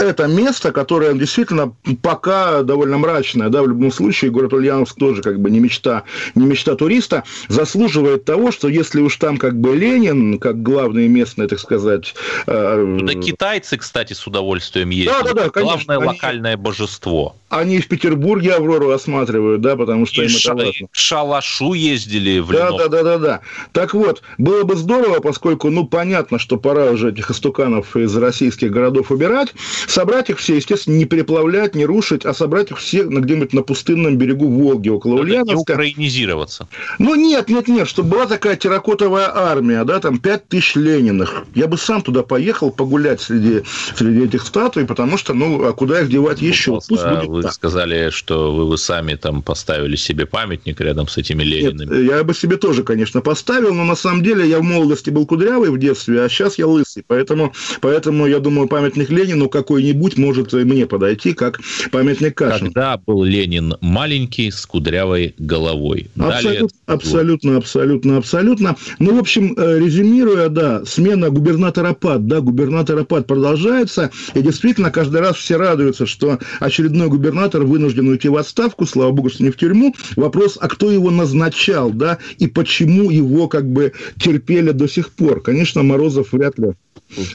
Это 0.00 0.26
место, 0.26 0.72
которое 0.72 1.12
действительно 1.14 1.74
пока 2.02 2.62
довольно 2.62 2.98
мрачное, 2.98 3.48
да, 3.48 3.62
в 3.62 3.68
любом 3.68 3.92
случае, 3.92 4.30
город 4.30 4.52
Ульяновск 4.52 4.96
тоже 4.96 5.22
как 5.22 5.40
бы 5.40 5.50
не 5.50 5.60
мечта, 5.60 6.04
не 6.34 6.46
мечта 6.46 6.74
туриста, 6.74 7.24
заслуживает 7.48 8.24
того, 8.24 8.50
что 8.50 8.68
если 8.68 9.00
уж 9.00 9.16
там 9.16 9.36
как 9.36 9.58
бы 9.58 9.76
Ленин, 9.76 10.38
как 10.38 10.62
главный 10.62 11.08
местный, 11.08 11.48
так 11.48 11.60
сказать... 11.60 12.14
Э, 12.46 12.98
да 13.02 13.14
китайцы, 13.14 13.76
кстати, 13.76 14.14
с 14.14 14.26
удовольствием 14.26 14.90
ездят. 14.90 15.24
Да, 15.24 15.32
да, 15.32 15.44
да, 15.44 15.50
конечно. 15.50 15.84
Главное 15.84 15.98
они, 15.98 16.06
локальное 16.06 16.56
божество. 16.56 17.36
Они 17.48 17.80
в 17.80 17.88
Петербурге 17.88 18.54
Аврору 18.54 18.90
осматривают, 18.90 19.60
да, 19.60 19.76
потому 19.76 20.06
что 20.06 20.22
и 20.22 20.26
им 20.26 20.30
ша- 20.30 20.52
это 20.52 20.66
важно. 20.66 20.86
к 20.88 20.94
Шалашу 20.94 21.72
ездили 21.74 22.38
в 22.38 22.50
Да, 22.50 22.70
да, 22.70 22.88
да, 22.88 23.02
да, 23.02 23.18
да. 23.18 23.40
Так 23.72 23.94
вот, 23.94 24.22
было 24.38 24.62
бы 24.64 24.76
здорово, 24.76 25.20
поскольку, 25.20 25.68
ну, 25.70 25.86
понятно, 25.86 26.38
что 26.38 26.56
пора 26.56 26.86
уже 26.86 27.10
этих 27.10 27.30
истуканов 27.30 27.96
из 27.96 28.16
российских 28.16 28.70
городов 28.70 29.10
убирать, 29.10 29.52
собрать 29.90 30.30
их 30.30 30.38
все, 30.38 30.56
естественно, 30.56 30.96
не 30.96 31.04
переплавлять, 31.04 31.74
не 31.74 31.84
рушить, 31.84 32.24
а 32.24 32.32
собрать 32.32 32.70
их 32.70 32.78
все 32.78 33.02
где-нибудь 33.02 33.52
на 33.52 33.62
пустынном 33.62 34.16
берегу 34.16 34.48
Волги, 34.48 34.88
около 34.88 35.16
Надо 35.16 35.22
Ульяновска. 35.22 35.54
Не 35.54 35.60
украинизироваться. 35.60 36.68
Ну, 36.98 37.14
нет, 37.14 37.48
нет, 37.48 37.68
нет, 37.68 37.88
чтобы 37.88 38.10
была 38.10 38.26
такая 38.26 38.56
терракотовая 38.56 39.30
армия, 39.34 39.84
да, 39.84 40.00
там 40.00 40.18
5 40.18 40.48
тысяч 40.48 40.76
Лениных. 40.76 41.44
Я 41.54 41.66
бы 41.66 41.76
сам 41.76 42.02
туда 42.02 42.22
поехал 42.22 42.70
погулять 42.70 43.20
среди, 43.20 43.62
среди 43.94 44.24
этих 44.24 44.42
статуй, 44.42 44.86
потому 44.86 45.18
что, 45.18 45.34
ну, 45.34 45.64
а 45.64 45.72
куда 45.72 46.00
их 46.00 46.08
девать 46.08 46.40
еще? 46.40 46.72
Ну, 46.72 46.80
Пусть 46.88 47.04
будет 47.04 47.28
вы 47.28 47.42
так. 47.42 47.52
сказали, 47.52 48.10
что 48.10 48.54
вы, 48.54 48.68
вы 48.68 48.78
сами 48.78 49.14
там 49.14 49.42
поставили 49.42 49.96
себе 49.96 50.26
памятник 50.26 50.80
рядом 50.80 51.08
с 51.08 51.16
этими 51.18 51.42
Ленинами. 51.42 51.94
Нет, 51.94 52.10
я 52.10 52.24
бы 52.24 52.34
себе 52.34 52.56
тоже, 52.56 52.82
конечно, 52.82 53.20
поставил, 53.20 53.74
но 53.74 53.84
на 53.84 53.96
самом 53.96 54.22
деле 54.22 54.48
я 54.48 54.58
в 54.58 54.62
молодости 54.62 55.10
был 55.10 55.26
кудрявый 55.26 55.70
в 55.70 55.78
детстве, 55.78 56.22
а 56.22 56.28
сейчас 56.28 56.58
я 56.58 56.66
лысый, 56.66 57.04
поэтому, 57.06 57.52
поэтому 57.80 58.26
я 58.26 58.38
думаю, 58.38 58.68
памятник 58.68 59.10
Ленину 59.10 59.48
какой-нибудь 59.80 60.18
может 60.18 60.52
мне 60.52 60.86
подойти, 60.86 61.32
как 61.32 61.60
памятник 61.90 62.36
Кашину. 62.36 62.72
Когда 62.72 62.98
был 62.98 63.24
Ленин 63.24 63.76
маленький 63.80 64.50
с 64.50 64.66
кудрявой 64.66 65.34
головой? 65.38 66.10
Абсолютно, 66.18 66.68
абсолютно, 66.86 67.56
абсолютно, 67.56 68.16
абсолютно. 68.18 68.76
Ну, 68.98 69.16
в 69.16 69.18
общем, 69.18 69.54
э, 69.56 69.78
резюмируя, 69.78 70.48
да, 70.48 70.84
смена 70.84 71.30
губернатора 71.30 71.94
ПАД, 71.94 72.26
да, 72.26 72.40
губернатора 72.40 73.04
ПАД 73.04 73.26
продолжается, 73.26 74.10
и 74.34 74.42
действительно 74.42 74.90
каждый 74.90 75.20
раз 75.20 75.36
все 75.36 75.56
радуются, 75.56 76.06
что 76.06 76.38
очередной 76.60 77.08
губернатор 77.08 77.62
вынужден 77.62 78.08
уйти 78.08 78.28
в 78.28 78.36
отставку, 78.36 78.86
слава 78.86 79.12
богу, 79.12 79.30
что 79.30 79.42
не 79.42 79.50
в 79.50 79.56
тюрьму. 79.56 79.94
Вопрос, 80.16 80.58
а 80.60 80.68
кто 80.68 80.90
его 80.90 81.10
назначал, 81.10 81.90
да, 81.90 82.18
и 82.38 82.46
почему 82.46 83.10
его 83.10 83.48
как 83.48 83.70
бы 83.70 83.92
терпели 84.18 84.72
до 84.72 84.88
сих 84.88 85.10
пор? 85.10 85.40
Конечно, 85.40 85.82
Морозов 85.82 86.32
вряд 86.32 86.58
ли 86.58 86.72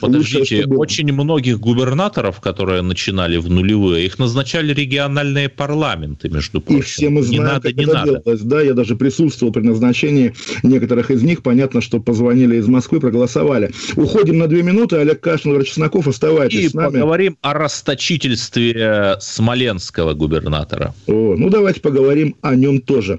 Подождите, 0.00 0.64
Лучше, 0.66 0.78
очень 0.78 1.12
многих 1.12 1.60
губернаторов, 1.60 2.40
которые 2.40 2.82
начинали 2.82 3.36
в 3.36 3.50
нулевые, 3.50 4.06
их 4.06 4.18
назначали 4.18 4.72
региональные 4.72 5.48
парламенты, 5.48 6.28
между 6.28 6.60
прочим. 6.60 6.80
И 6.80 6.82
все 6.82 7.08
мы 7.10 7.22
знаем, 7.22 7.42
не 7.42 7.48
надо, 7.48 7.60
как 7.68 7.76
не 7.76 7.84
это 7.84 7.92
надо. 7.92 8.10
делалось. 8.22 8.40
Да, 8.42 8.60
я 8.62 8.74
даже 8.74 8.96
присутствовал 8.96 9.52
при 9.52 9.62
назначении 9.62 10.34
некоторых 10.62 11.10
из 11.10 11.22
них. 11.22 11.42
Понятно, 11.42 11.80
что 11.80 12.00
позвонили 12.00 12.56
из 12.56 12.66
Москвы, 12.68 13.00
проголосовали. 13.00 13.70
Уходим 13.96 14.38
на 14.38 14.46
две 14.46 14.62
минуты. 14.62 14.96
Олег 14.96 15.20
Кашин, 15.20 15.50
Владимир 15.50 15.66
Чесноков, 15.66 16.08
оставайтесь 16.08 16.58
И 16.60 16.68
с 16.68 16.74
нами. 16.74 16.92
поговорим 16.92 17.36
о 17.42 17.52
расточительстве 17.54 19.16
смоленского 19.20 20.14
губернатора. 20.14 20.94
О, 21.06 21.34
ну, 21.36 21.50
давайте 21.50 21.80
поговорим 21.80 22.36
о 22.42 22.54
нем 22.54 22.80
тоже. 22.80 23.18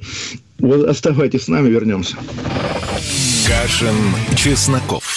Вот 0.60 0.86
оставайтесь 0.88 1.44
с 1.44 1.48
нами, 1.48 1.70
вернемся. 1.70 2.16
Кашин, 3.48 3.96
Чесноков. 4.36 5.17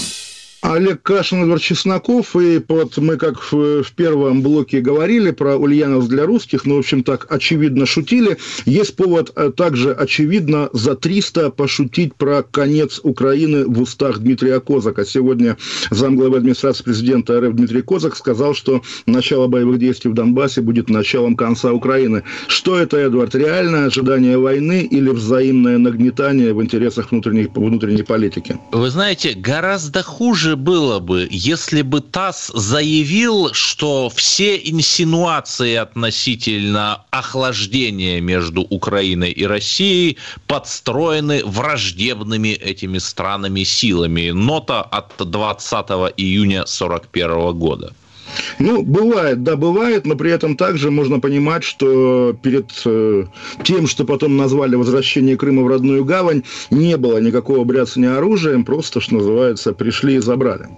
Олег 0.71 1.01
Кашин, 1.01 1.43
Эдвард 1.43 1.61
Чесноков, 1.61 2.35
и 2.35 2.63
вот 2.67 2.97
мы 2.97 3.17
как 3.17 3.41
в, 3.51 3.83
в 3.83 3.91
первом 3.91 4.41
блоке 4.41 4.79
говорили 4.79 5.31
про 5.31 5.57
Ульянов 5.57 6.07
для 6.07 6.25
русских, 6.25 6.65
ну, 6.65 6.75
в 6.75 6.79
общем, 6.79 7.03
так 7.03 7.27
очевидно 7.29 7.85
шутили. 7.85 8.37
Есть 8.65 8.95
повод 8.95 9.33
э, 9.35 9.51
также 9.51 9.91
очевидно 9.91 10.69
за 10.71 10.95
300 10.95 11.51
пошутить 11.51 12.15
про 12.15 12.43
конец 12.43 13.01
Украины 13.03 13.65
в 13.65 13.81
устах 13.81 14.19
Дмитрия 14.19 14.61
Козака. 14.61 15.03
Сегодня 15.05 15.57
замглавы 15.89 16.37
администрации 16.37 16.83
президента 16.83 17.41
РФ 17.41 17.53
Дмитрий 17.53 17.81
Козак 17.81 18.15
сказал, 18.15 18.53
что 18.53 18.81
начало 19.05 19.47
боевых 19.47 19.77
действий 19.77 20.09
в 20.09 20.13
Донбассе 20.13 20.61
будет 20.61 20.89
началом 20.89 21.35
конца 21.35 21.73
Украины. 21.73 22.23
Что 22.47 22.79
это, 22.79 22.97
Эдвард, 22.97 23.35
реальное 23.35 23.87
ожидание 23.87 24.37
войны 24.37 24.87
или 24.89 25.09
взаимное 25.09 25.77
нагнетание 25.77 26.53
в 26.53 26.63
интересах 26.63 27.11
внутренней, 27.11 27.49
внутренней 27.53 28.03
политики? 28.03 28.57
Вы 28.71 28.89
знаете, 28.89 29.33
гораздо 29.33 30.01
хуже 30.01 30.55
было 30.61 30.99
бы, 30.99 31.27
если 31.31 31.81
бы 31.81 32.01
ТАСС 32.01 32.51
заявил, 32.53 33.53
что 33.53 34.09
все 34.09 34.55
инсинуации 34.57 35.75
относительно 35.75 37.05
охлаждения 37.09 38.21
между 38.21 38.61
Украиной 38.61 39.31
и 39.31 39.45
Россией 39.45 40.17
подстроены 40.47 41.43
враждебными 41.43 42.49
этими 42.49 42.99
странами 42.99 43.63
силами. 43.63 44.31
Нота 44.31 44.81
от 44.81 45.13
20 45.17 45.73
июня 46.17 46.61
1941 46.61 47.57
года. 47.57 47.93
Ну, 48.59 48.83
бывает, 48.83 49.43
да, 49.43 49.55
бывает, 49.55 50.05
но 50.05 50.15
при 50.15 50.31
этом 50.31 50.55
также 50.55 50.91
можно 50.91 51.19
понимать, 51.19 51.63
что 51.63 52.35
перед 52.41 52.69
э, 52.85 53.25
тем, 53.63 53.87
что 53.87 54.05
потом 54.05 54.37
назвали 54.37 54.75
возвращение 54.75 55.37
Крыма 55.37 55.63
в 55.63 55.67
родную 55.67 56.05
гавань, 56.05 56.43
не 56.69 56.97
было 56.97 57.17
никакого 57.19 57.63
бряцания 57.63 58.17
оружием, 58.17 58.63
просто, 58.63 59.01
что 59.01 59.15
называется, 59.15 59.73
пришли 59.73 60.15
и 60.15 60.19
забрали. 60.19 60.69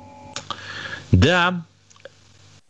Да, 1.12 1.66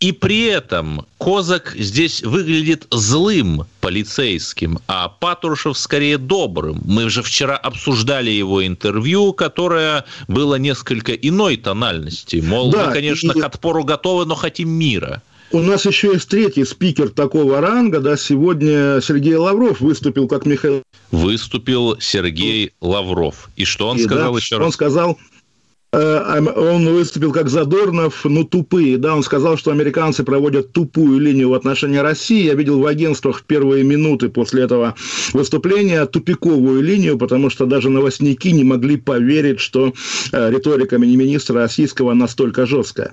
и 0.03 0.11
при 0.11 0.47
этом 0.47 1.05
Козак 1.17 1.75
здесь 1.79 2.23
выглядит 2.23 2.87
злым 2.91 3.63
полицейским, 3.79 4.79
а 4.85 5.07
Патрушев 5.07 5.77
скорее 5.77 6.17
добрым. 6.17 6.81
Мы 6.83 7.09
же 7.09 7.23
вчера 7.23 7.55
обсуждали 7.55 8.29
его 8.29 8.67
интервью, 8.67 9.31
которое 9.31 10.03
было 10.27 10.55
несколько 10.55 11.13
иной 11.13 11.55
тональности. 11.55 12.43
Мол, 12.45 12.71
да, 12.71 12.87
мы, 12.87 12.91
конечно, 12.91 13.31
и... 13.31 13.39
к 13.39 13.45
отпору 13.45 13.85
готовы, 13.85 14.25
но 14.25 14.35
хотим 14.35 14.71
мира. 14.71 15.21
У 15.53 15.59
нас 15.59 15.85
еще 15.85 16.11
есть 16.11 16.27
третий 16.27 16.65
спикер 16.65 17.07
такого 17.07 17.61
ранга, 17.61 18.01
да, 18.01 18.17
сегодня 18.17 18.99
Сергей 19.01 19.35
Лавров 19.35 19.79
выступил 19.79 20.27
как 20.27 20.45
Михаил... 20.45 20.83
Выступил 21.11 21.95
Сергей 22.01 22.73
Лавров. 22.81 23.49
И 23.55 23.63
что 23.63 23.87
он 23.87 23.97
и, 23.97 24.03
сказал 24.03 24.33
да, 24.33 24.39
еще 24.39 24.57
раз? 24.57 24.65
Он 24.65 24.71
сказал, 24.73 25.17
он 25.93 26.89
выступил 26.89 27.31
как 27.31 27.49
Задорнов, 27.49 28.25
ну, 28.25 28.43
тупые, 28.43 28.97
да, 28.97 29.15
он 29.15 29.21
сказал, 29.21 29.57
что 29.57 29.71
американцы 29.71 30.23
проводят 30.23 30.71
тупую 30.71 31.19
линию 31.19 31.49
в 31.49 31.53
отношении 31.53 31.97
России. 31.97 32.45
Я 32.45 32.55
видел 32.55 32.79
в 32.79 32.87
агентствах 32.87 33.39
в 33.39 33.43
первые 33.43 33.83
минуты 33.83 34.29
после 34.29 34.63
этого 34.63 34.95
выступления 35.33 36.05
тупиковую 36.07 36.81
линию, 36.81 37.19
потому 37.19 37.51
что 37.51 37.67
даже 37.67 37.89
новостники 37.89 38.47
не 38.47 38.63
могли 38.63 38.97
поверить, 38.97 39.59
что 39.59 39.93
э, 40.31 40.51
риторика 40.51 40.97
министра 40.97 41.59
российского 41.59 42.13
настолько 42.13 42.65
жесткая. 42.65 43.11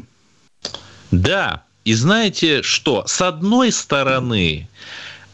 Да, 1.11 1.65
и 1.85 1.93
знаете 1.93 2.63
что? 2.63 3.05
С 3.07 3.21
одной 3.21 3.73
стороны, 3.73 4.69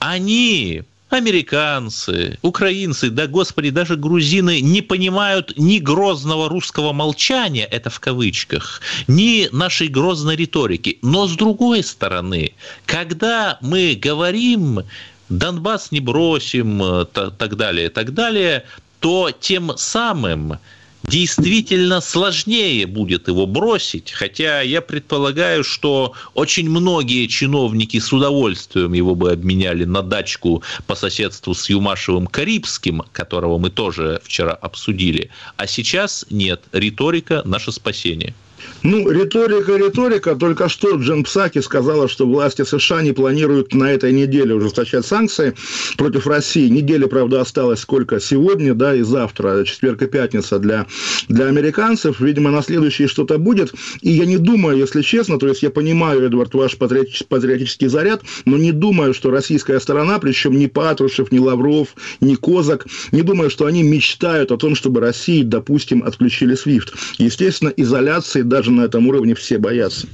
они 0.00 0.82
американцы, 1.08 2.38
украинцы, 2.42 3.10
да, 3.10 3.26
господи, 3.26 3.70
даже 3.70 3.96
грузины 3.96 4.60
не 4.60 4.82
понимают 4.82 5.52
ни 5.56 5.78
грозного 5.78 6.48
русского 6.48 6.92
молчания, 6.92 7.64
это 7.64 7.90
в 7.90 8.00
кавычках, 8.00 8.80
ни 9.06 9.48
нашей 9.52 9.88
грозной 9.88 10.36
риторики. 10.36 10.98
Но 11.02 11.26
с 11.26 11.36
другой 11.36 11.82
стороны, 11.82 12.52
когда 12.86 13.58
мы 13.60 13.94
говорим 14.00 14.80
Донбасс 15.28 15.92
не 15.92 16.00
бросим, 16.00 17.06
так 17.12 17.56
далее, 17.56 17.88
так 17.88 18.14
далее, 18.14 18.64
то 19.00 19.30
тем 19.30 19.72
самым 19.76 20.58
действительно 21.04 22.00
сложнее 22.00 22.86
будет 22.86 23.28
его 23.28 23.46
бросить, 23.46 24.10
хотя 24.12 24.60
я 24.60 24.80
предполагаю, 24.80 25.64
что 25.64 26.14
очень 26.34 26.68
многие 26.68 27.26
чиновники 27.26 27.98
с 27.98 28.12
удовольствием 28.12 28.92
его 28.92 29.14
бы 29.14 29.32
обменяли 29.32 29.84
на 29.84 30.02
дачку 30.02 30.62
по 30.86 30.94
соседству 30.94 31.54
с 31.54 31.68
Юмашевым 31.68 32.26
Карибским, 32.26 33.02
которого 33.12 33.58
мы 33.58 33.70
тоже 33.70 34.20
вчера 34.24 34.52
обсудили. 34.52 35.30
А 35.56 35.66
сейчас 35.66 36.26
нет, 36.30 36.62
риторика– 36.72 37.42
наше 37.44 37.72
спасение. 37.72 38.34
Ну, 38.82 39.10
риторика, 39.10 39.76
риторика. 39.76 40.36
Только 40.36 40.68
что 40.68 40.94
Джен 40.96 41.24
Псаки 41.24 41.60
сказала, 41.60 42.08
что 42.08 42.26
власти 42.26 42.62
США 42.62 43.02
не 43.02 43.12
планируют 43.12 43.74
на 43.74 43.90
этой 43.90 44.12
неделе 44.12 44.54
ужесточать 44.54 45.04
санкции 45.04 45.54
против 45.96 46.26
России. 46.26 46.68
Неделя, 46.68 47.08
правда, 47.08 47.40
осталась 47.40 47.80
сколько? 47.80 48.20
Сегодня, 48.20 48.74
да, 48.74 48.94
и 48.94 49.02
завтра, 49.02 49.64
четверг 49.64 50.02
и 50.02 50.06
пятница 50.06 50.58
для, 50.58 50.86
для 51.28 51.46
американцев. 51.46 52.20
Видимо, 52.20 52.50
на 52.50 52.62
следующий 52.62 53.08
что-то 53.08 53.38
будет. 53.38 53.74
И 54.02 54.10
я 54.10 54.24
не 54.24 54.38
думаю, 54.38 54.78
если 54.78 55.02
честно, 55.02 55.38
то 55.38 55.48
есть 55.48 55.62
я 55.62 55.70
понимаю, 55.70 56.24
Эдвард, 56.24 56.54
ваш 56.54 56.76
патриотический 56.76 57.88
заряд, 57.88 58.22
но 58.44 58.56
не 58.56 58.72
думаю, 58.72 59.14
что 59.14 59.30
российская 59.30 59.80
сторона, 59.80 60.18
причем 60.18 60.56
ни 60.56 60.66
Патрушев, 60.66 61.32
ни 61.32 61.38
Лавров, 61.38 61.88
ни 62.20 62.34
Козак, 62.36 62.86
не 63.10 63.22
думаю, 63.22 63.50
что 63.50 63.66
они 63.66 63.82
мечтают 63.82 64.52
о 64.52 64.56
том, 64.56 64.74
чтобы 64.76 65.00
России, 65.00 65.42
допустим, 65.42 66.04
отключили 66.04 66.56
SWIFT. 66.56 66.92
Естественно, 67.18 67.72
изоляции 67.76 68.42
даже 68.56 68.70
на 68.70 68.84
этом 68.84 69.06
уровне 69.06 69.34
все 69.34 69.58
боятся? 69.58 70.06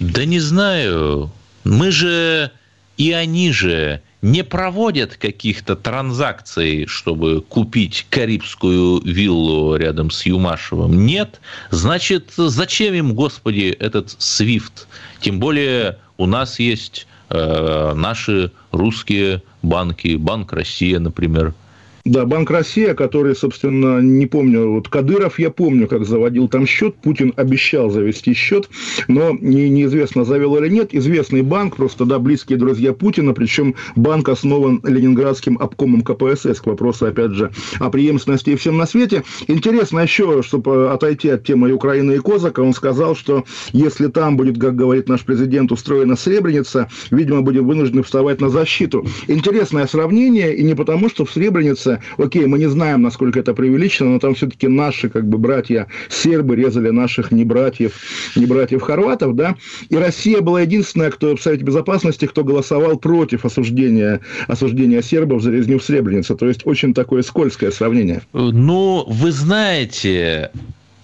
Да 0.00 0.24
не 0.24 0.40
знаю. 0.40 1.30
Мы 1.64 1.90
же 1.90 2.50
и 2.96 3.12
они 3.12 3.52
же 3.52 4.00
не 4.22 4.42
проводят 4.42 5.16
каких-то 5.16 5.76
транзакций, 5.76 6.86
чтобы 6.86 7.42
купить 7.42 8.06
карибскую 8.08 9.02
виллу 9.02 9.76
рядом 9.76 10.10
с 10.10 10.24
Юмашевым. 10.24 11.04
Нет. 11.04 11.38
Значит, 11.70 12.32
зачем 12.38 12.94
им, 12.94 13.12
господи, 13.14 13.76
этот 13.78 14.16
свифт? 14.18 14.88
Тем 15.20 15.38
более 15.38 15.98
у 16.16 16.24
нас 16.24 16.58
есть 16.58 17.06
э, 17.28 17.92
наши 17.94 18.52
русские 18.72 19.42
банки, 19.60 20.16
Банк 20.16 20.54
Россия, 20.54 20.98
например– 20.98 21.52
да, 22.06 22.24
Банк 22.24 22.50
Россия, 22.50 22.94
который, 22.94 23.34
собственно, 23.34 24.00
не 24.00 24.26
помню, 24.26 24.70
вот 24.70 24.88
Кадыров 24.88 25.40
я 25.40 25.50
помню, 25.50 25.88
как 25.88 26.06
заводил 26.06 26.46
там 26.46 26.64
счет, 26.64 26.94
Путин 26.94 27.32
обещал 27.34 27.90
завести 27.90 28.32
счет, 28.32 28.68
но 29.08 29.32
не, 29.32 29.68
неизвестно, 29.68 30.24
завел 30.24 30.56
или 30.56 30.68
нет. 30.68 30.94
Известный 30.94 31.42
банк, 31.42 31.76
просто, 31.76 32.04
да, 32.04 32.20
близкие 32.20 32.58
друзья 32.58 32.92
Путина, 32.92 33.32
причем 33.32 33.74
банк 33.96 34.28
основан 34.28 34.80
Ленинградским 34.84 35.58
обкомом 35.58 36.02
КПСС, 36.02 36.60
к 36.60 36.66
вопросу, 36.66 37.06
опять 37.06 37.32
же, 37.32 37.50
о 37.80 37.90
преемственности 37.90 38.50
и 38.50 38.56
всем 38.56 38.76
на 38.76 38.86
свете. 38.86 39.24
Интересно 39.48 39.98
еще, 39.98 40.42
чтобы 40.44 40.92
отойти 40.92 41.30
от 41.30 41.44
темы 41.44 41.72
Украины 41.72 42.12
и 42.12 42.18
Козака, 42.18 42.60
он 42.60 42.72
сказал, 42.72 43.16
что 43.16 43.44
если 43.72 44.06
там 44.06 44.36
будет, 44.36 44.60
как 44.60 44.76
говорит 44.76 45.08
наш 45.08 45.24
президент, 45.24 45.72
устроена 45.72 46.14
Сребреница, 46.14 46.88
видимо, 47.10 47.42
будем 47.42 47.66
вынуждены 47.66 48.04
вставать 48.04 48.40
на 48.40 48.48
защиту. 48.48 49.04
Интересное 49.26 49.88
сравнение, 49.88 50.54
и 50.54 50.62
не 50.62 50.76
потому, 50.76 51.08
что 51.08 51.24
в 51.24 51.32
Сребренице 51.32 51.95
окей, 52.18 52.46
мы 52.46 52.58
не 52.58 52.68
знаем, 52.68 53.02
насколько 53.02 53.40
это 53.40 53.54
преувеличено, 53.54 54.10
но 54.10 54.18
там 54.18 54.34
все-таки 54.34 54.68
наши, 54.68 55.08
как 55.08 55.28
бы, 55.28 55.38
братья 55.38 55.86
сербы 56.08 56.56
резали 56.56 56.90
наших 56.90 57.30
не 57.30 57.44
братьев, 57.44 57.92
не 58.36 58.46
братьев 58.46 58.82
хорватов, 58.82 59.34
да, 59.36 59.56
и 59.88 59.96
Россия 59.96 60.40
была 60.40 60.62
единственная, 60.62 61.10
кто 61.10 61.36
в 61.36 61.42
Совете 61.42 61.64
Безопасности, 61.64 62.26
кто 62.26 62.44
голосовал 62.44 62.96
против 62.96 63.44
осуждения, 63.44 64.20
осуждения 64.48 65.02
сербов 65.02 65.42
за 65.42 65.50
резню 65.50 65.78
в 65.78 65.84
Сребренице, 65.84 66.34
то 66.34 66.46
есть 66.46 66.66
очень 66.66 66.94
такое 66.94 67.22
скользкое 67.22 67.70
сравнение. 67.70 68.22
Ну, 68.32 69.04
вы 69.06 69.32
знаете, 69.32 70.50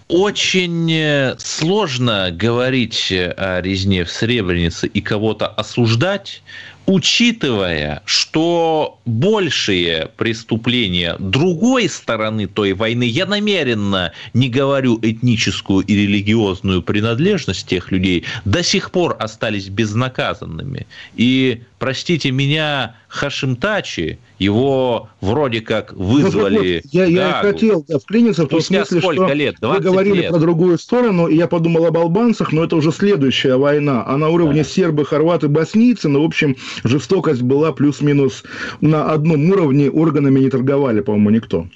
очень 0.09 1.39
сложно 1.39 2.31
говорить 2.31 3.13
о 3.13 3.61
резне 3.63 4.05
в 4.05 4.11
Сребренице 4.11 4.87
и 4.87 5.01
кого-то 5.01 5.47
осуждать, 5.47 6.43
учитывая, 6.87 8.03
что 8.05 9.01
большие 9.05 10.11
преступления 10.17 11.17
другой 11.19 11.89
стороны 11.89 12.47
той 12.47 12.73
войны, 12.73 13.05
я 13.05 13.27
намеренно 13.27 14.13
не 14.35 14.49
говорю 14.49 14.99
этническую 15.03 15.85
и 15.85 15.95
религиозную 15.95 16.83
принадлежность 16.83 17.67
тех 17.67 17.91
людей, 17.93 18.25
до 18.45 18.63
сих 18.63 18.91
пор 18.91 19.17
остались 19.19 19.69
безнаказанными. 19.69 20.87
И, 21.15 21.63
простите 21.79 22.31
меня, 22.31 22.97
Хашимтачи, 23.09 24.19
его 24.43 25.09
вроде 25.21 25.61
как 25.61 25.93
вызвали. 25.93 26.83
Ну, 26.85 26.91
я, 26.91 27.05
я 27.05 27.33
хотел 27.43 27.85
да, 27.89 27.99
вклиниться 27.99 28.45
в 28.45 28.49
том 28.49 28.61
смысле, 28.61 29.01
что 29.01 29.33
лет? 29.33 29.57
вы 29.61 29.79
говорили 29.79 30.23
лет. 30.23 30.31
про 30.31 30.39
другую 30.39 30.79
сторону, 30.79 31.29
и 31.29 31.37
я 31.37 31.47
подумал 31.47 31.87
об 31.87 31.97
албанцах, 31.97 32.53
но 32.53 32.65
это 32.65 32.77
уже 32.77 32.93
следующая 32.93 33.57
война. 33.57 34.05
А 34.07 34.17
на 34.17 34.29
уровне 34.29 34.63
да. 34.63 34.69
сербы, 34.69 35.05
хорваты, 35.05 35.49
боснийцы, 35.49 36.09
ну, 36.09 36.23
в 36.23 36.25
общем, 36.25 36.57
жестокость 36.85 37.43
была 37.43 37.73
плюс-минус 37.73 38.43
на 38.81 39.11
одном 39.13 39.51
уровне, 39.51 39.91
органами 39.91 40.41
не 40.41 40.51
торговали, 40.51 41.01
по-моему, 41.01 41.31
никто. 41.31 41.67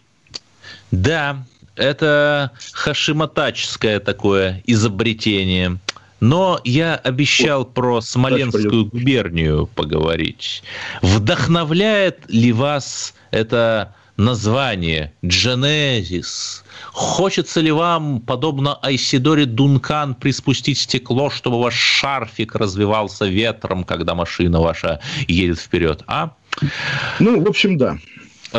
Да, 0.91 1.45
это 1.77 2.53
хашиматачское 2.73 4.01
такое 4.01 4.63
изобретение. 4.67 5.79
Но 6.21 6.61
я 6.65 6.97
обещал 6.97 7.65
про 7.65 8.01
Смоленскую 8.01 8.87
губернию 8.87 9.67
поговорить. 9.67 10.63
Вдохновляет 11.03 12.21
ли 12.29 12.53
вас 12.53 13.15
это 13.31 13.95
название 14.17 15.13
«Дженезис»? 15.25 16.65
Хочется 16.93 17.61
ли 17.61 17.71
вам, 17.71 18.21
подобно 18.21 18.77
Айсидоре 18.77 19.45
Дункан, 19.45 20.15
приспустить 20.15 20.79
стекло, 20.79 21.29
чтобы 21.29 21.61
ваш 21.61 21.75
шарфик 21.75 22.55
развивался 22.55 23.27
ветром, 23.27 23.85
когда 23.85 24.15
машина 24.15 24.61
ваша 24.61 25.01
едет 25.29 25.59
вперед, 25.59 26.03
а? 26.07 26.33
Ну, 27.19 27.43
в 27.43 27.49
общем, 27.49 27.77
да 27.77 27.99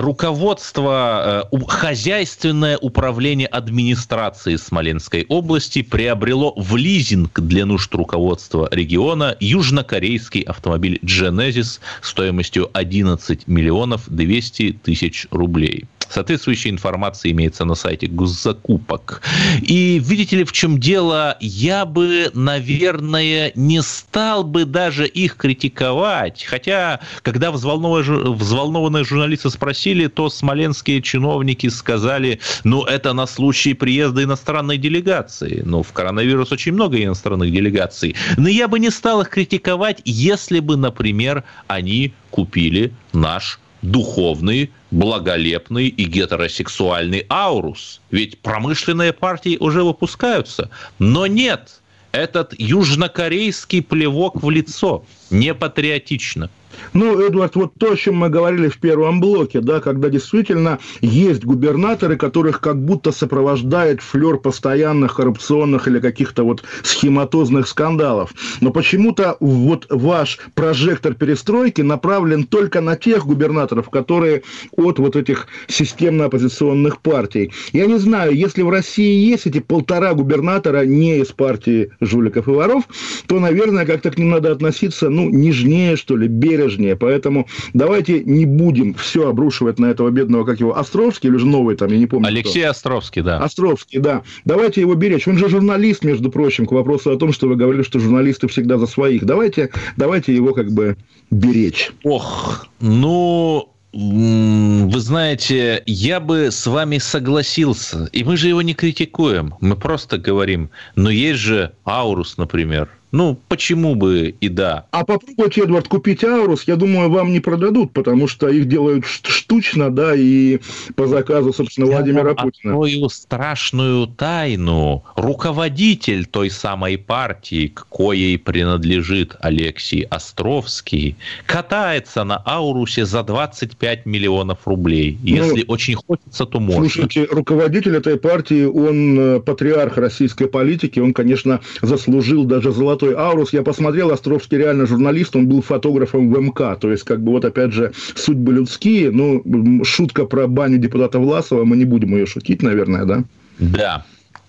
руководство, 0.01 1.47
э, 1.51 1.57
хозяйственное 1.67 2.77
управление 2.77 3.47
администрации 3.47 4.55
Смоленской 4.55 5.25
области 5.27 5.81
приобрело 5.81 6.53
в 6.55 6.75
лизинг 6.75 7.39
для 7.39 7.65
нужд 7.65 7.93
руководства 7.95 8.67
региона 8.71 9.35
южнокорейский 9.39 10.41
автомобиль 10.41 10.99
Genesis 11.03 11.79
стоимостью 12.01 12.69
11 12.73 13.47
миллионов 13.47 14.03
200 14.07 14.79
тысяч 14.83 15.27
рублей. 15.31 15.85
Соответствующая 16.09 16.69
информация 16.69 17.31
имеется 17.31 17.65
на 17.65 17.75
сайте 17.75 18.07
госзакупок. 18.07 19.21
И 19.61 19.99
видите 20.03 20.37
ли, 20.37 20.43
в 20.43 20.51
чем 20.51 20.79
дело? 20.79 21.37
Я 21.39 21.85
бы, 21.85 22.31
наверное, 22.33 23.51
не 23.55 23.81
стал 23.81 24.43
бы 24.43 24.65
даже 24.65 25.05
их 25.07 25.35
критиковать. 25.35 26.43
Хотя, 26.43 26.99
когда 27.21 27.51
взволнованные, 27.51 29.03
журналисты 29.03 29.49
спросили, 29.49 30.07
то 30.07 30.29
смоленские 30.29 31.01
чиновники 31.01 31.67
сказали, 31.67 32.39
ну, 32.63 32.83
это 32.83 33.13
на 33.13 33.27
случай 33.27 33.73
приезда 33.73 34.23
иностранной 34.23 34.77
делегации. 34.77 35.61
Ну, 35.65 35.83
в 35.83 35.91
коронавирус 35.93 36.51
очень 36.51 36.73
много 36.73 37.03
иностранных 37.03 37.51
делегаций. 37.51 38.15
Но 38.37 38.47
я 38.47 38.67
бы 38.67 38.79
не 38.79 38.89
стал 38.89 39.21
их 39.21 39.29
критиковать, 39.29 40.01
если 40.05 40.59
бы, 40.59 40.77
например, 40.77 41.43
они 41.67 42.13
купили 42.29 42.93
наш 43.13 43.59
духовный, 43.81 44.71
благолепный 44.91 45.87
и 45.87 46.05
гетеросексуальный 46.05 47.25
аурус. 47.29 48.01
Ведь 48.11 48.39
промышленные 48.39 49.13
партии 49.13 49.57
уже 49.59 49.83
выпускаются. 49.83 50.69
Но 50.99 51.27
нет, 51.27 51.81
этот 52.11 52.53
южнокорейский 52.57 53.81
плевок 53.81 54.41
в 54.41 54.49
лицо 54.49 55.05
не 55.29 55.53
патриотично. 55.53 56.49
Ну, 56.93 57.19
Эдвард, 57.19 57.55
вот 57.55 57.73
то, 57.77 57.91
о 57.91 57.95
чем 57.95 58.17
мы 58.17 58.29
говорили 58.29 58.69
в 58.69 58.77
первом 58.79 59.19
блоке, 59.19 59.61
да, 59.61 59.79
когда 59.79 60.09
действительно 60.09 60.79
есть 61.01 61.43
губернаторы, 61.43 62.17
которых 62.17 62.61
как 62.61 62.83
будто 62.83 63.11
сопровождает 63.11 64.01
флер 64.01 64.37
постоянных 64.37 65.15
коррупционных 65.15 65.87
или 65.87 65.99
каких-то 65.99 66.43
вот 66.43 66.63
схематозных 66.83 67.67
скандалов. 67.67 68.33
Но 68.61 68.71
почему-то 68.71 69.37
вот 69.39 69.87
ваш 69.89 70.39
прожектор 70.53 71.13
перестройки 71.13 71.81
направлен 71.81 72.45
только 72.45 72.81
на 72.81 72.95
тех 72.95 73.25
губернаторов, 73.25 73.89
которые 73.89 74.43
от 74.75 74.99
вот 74.99 75.15
этих 75.15 75.47
системно-оппозиционных 75.67 77.01
партий. 77.01 77.51
Я 77.73 77.85
не 77.85 77.97
знаю, 77.97 78.35
если 78.35 78.61
в 78.61 78.69
России 78.69 79.29
есть 79.29 79.47
эти 79.47 79.59
полтора 79.59 80.13
губернатора 80.13 80.85
не 80.85 81.19
из 81.19 81.27
партии 81.27 81.91
жуликов 82.01 82.47
и 82.47 82.51
воров, 82.51 82.83
то, 83.27 83.39
наверное, 83.39 83.85
как-то 83.85 84.11
к 84.11 84.17
ним 84.17 84.29
надо 84.29 84.51
относиться, 84.51 85.09
ну, 85.09 85.29
нежнее, 85.29 85.95
что 85.95 86.15
ли, 86.15 86.27
бережнее 86.27 86.66
прежнее. 86.67 86.95
Поэтому 86.95 87.47
давайте 87.73 88.23
не 88.23 88.45
будем 88.45 88.93
все 88.93 89.29
обрушивать 89.29 89.79
на 89.79 89.87
этого 89.87 90.09
бедного, 90.09 90.43
как 90.43 90.59
его, 90.59 90.77
Островский 90.77 91.29
или 91.29 91.37
же 91.37 91.45
новый 91.45 91.75
там, 91.75 91.89
я 91.91 91.97
не 91.97 92.05
помню. 92.05 92.27
Алексей 92.27 92.61
кто. 92.61 92.71
Островский, 92.71 93.21
да. 93.21 93.39
Островский, 93.39 93.99
да. 93.99 94.23
Давайте 94.45 94.81
его 94.81 94.95
беречь. 94.95 95.27
Он 95.27 95.37
же 95.37 95.49
журналист, 95.49 96.03
между 96.03 96.29
прочим, 96.29 96.65
к 96.65 96.71
вопросу 96.71 97.11
о 97.11 97.17
том, 97.17 97.31
что 97.33 97.47
вы 97.47 97.55
говорили, 97.55 97.83
что 97.83 97.99
журналисты 97.99 98.47
всегда 98.47 98.77
за 98.77 98.87
своих. 98.87 99.25
Давайте, 99.25 99.69
давайте 99.95 100.35
его 100.35 100.53
как 100.53 100.71
бы 100.71 100.97
беречь. 101.31 101.91
Ох, 102.03 102.67
ну, 102.79 103.69
вы 103.93 104.99
знаете, 104.99 105.83
я 105.85 106.19
бы 106.19 106.51
с 106.51 106.67
вами 106.67 106.97
согласился. 106.97 108.09
И 108.11 108.23
мы 108.23 108.37
же 108.37 108.49
его 108.49 108.61
не 108.61 108.73
критикуем. 108.73 109.53
Мы 109.61 109.75
просто 109.75 110.17
говорим, 110.17 110.69
но 110.95 111.09
есть 111.09 111.39
же 111.39 111.71
Аурус, 111.85 112.37
например. 112.37 112.89
Ну, 113.11 113.39
почему 113.47 113.95
бы 113.95 114.35
и 114.39 114.49
да. 114.49 114.85
А 114.91 115.05
попробуйте, 115.05 115.61
Эдвард, 115.61 115.87
купить 115.87 116.23
Аурус, 116.25 116.63
я 116.63 116.75
думаю, 116.75 117.09
вам 117.09 117.31
не 117.31 117.39
продадут, 117.39 117.93
потому 117.93 118.27
что 118.27 118.49
их 118.49 118.67
делают 118.67 119.05
штучно, 119.05 119.89
да, 119.89 120.13
и 120.13 120.59
по 120.95 121.07
заказу, 121.07 121.53
собственно, 121.53 121.85
я 121.85 121.91
Владимира 121.91 122.35
Путина. 122.35 122.73
Открою 122.73 123.09
страшную 123.09 124.07
тайну. 124.07 125.03
Руководитель 125.15 126.25
той 126.25 126.49
самой 126.49 126.97
партии, 126.97 127.67
к 127.67 127.87
коей 127.87 128.37
принадлежит 128.37 129.35
Алексей 129.39 130.01
Островский, 130.01 131.15
катается 131.45 132.25
на 132.25 132.37
Аурусе 132.37 133.05
за 133.05 133.23
25 133.23 134.05
миллионов 134.05 134.59
рублей. 134.65 135.17
Ну, 135.21 135.27
Если 135.27 135.63
ну, 135.65 135.73
очень 135.73 135.95
хочется, 135.95 136.45
то 136.45 136.59
можно. 136.59 136.81
Слушайте, 136.81 137.25
руководитель 137.31 137.95
этой 137.95 138.17
партии, 138.17 138.65
он 138.65 139.19
э, 139.19 139.39
патриарх 139.39 139.97
российской 139.97 140.47
политики, 140.47 140.99
он, 140.99 141.13
конечно, 141.13 141.61
заслужил 141.81 142.43
даже 142.43 142.71
золотой 142.73 142.96
золотой 142.97 143.15
Аурус. 143.15 143.53
Я 143.53 143.63
посмотрел, 143.63 144.11
Островский 144.11 144.57
реально 144.57 144.85
журналист, 144.85 145.35
он 145.35 145.47
был 145.47 145.61
фотографом 145.61 146.31
в 146.31 146.39
МК. 146.39 146.75
То 146.75 146.91
есть, 146.91 147.03
как 147.03 147.21
бы 147.21 147.31
вот 147.31 147.45
опять 147.45 147.73
же, 147.73 147.91
судьбы 148.15 148.53
людские. 148.53 149.11
Ну, 149.11 149.83
шутка 149.83 150.25
про 150.25 150.47
баню 150.47 150.77
депутата 150.77 151.19
Власова, 151.19 151.63
мы 151.65 151.77
не 151.77 151.85
будем 151.85 152.15
ее 152.15 152.25
шутить, 152.25 152.63
наверное, 152.63 153.05
да? 153.05 153.23
Да. 153.59 154.05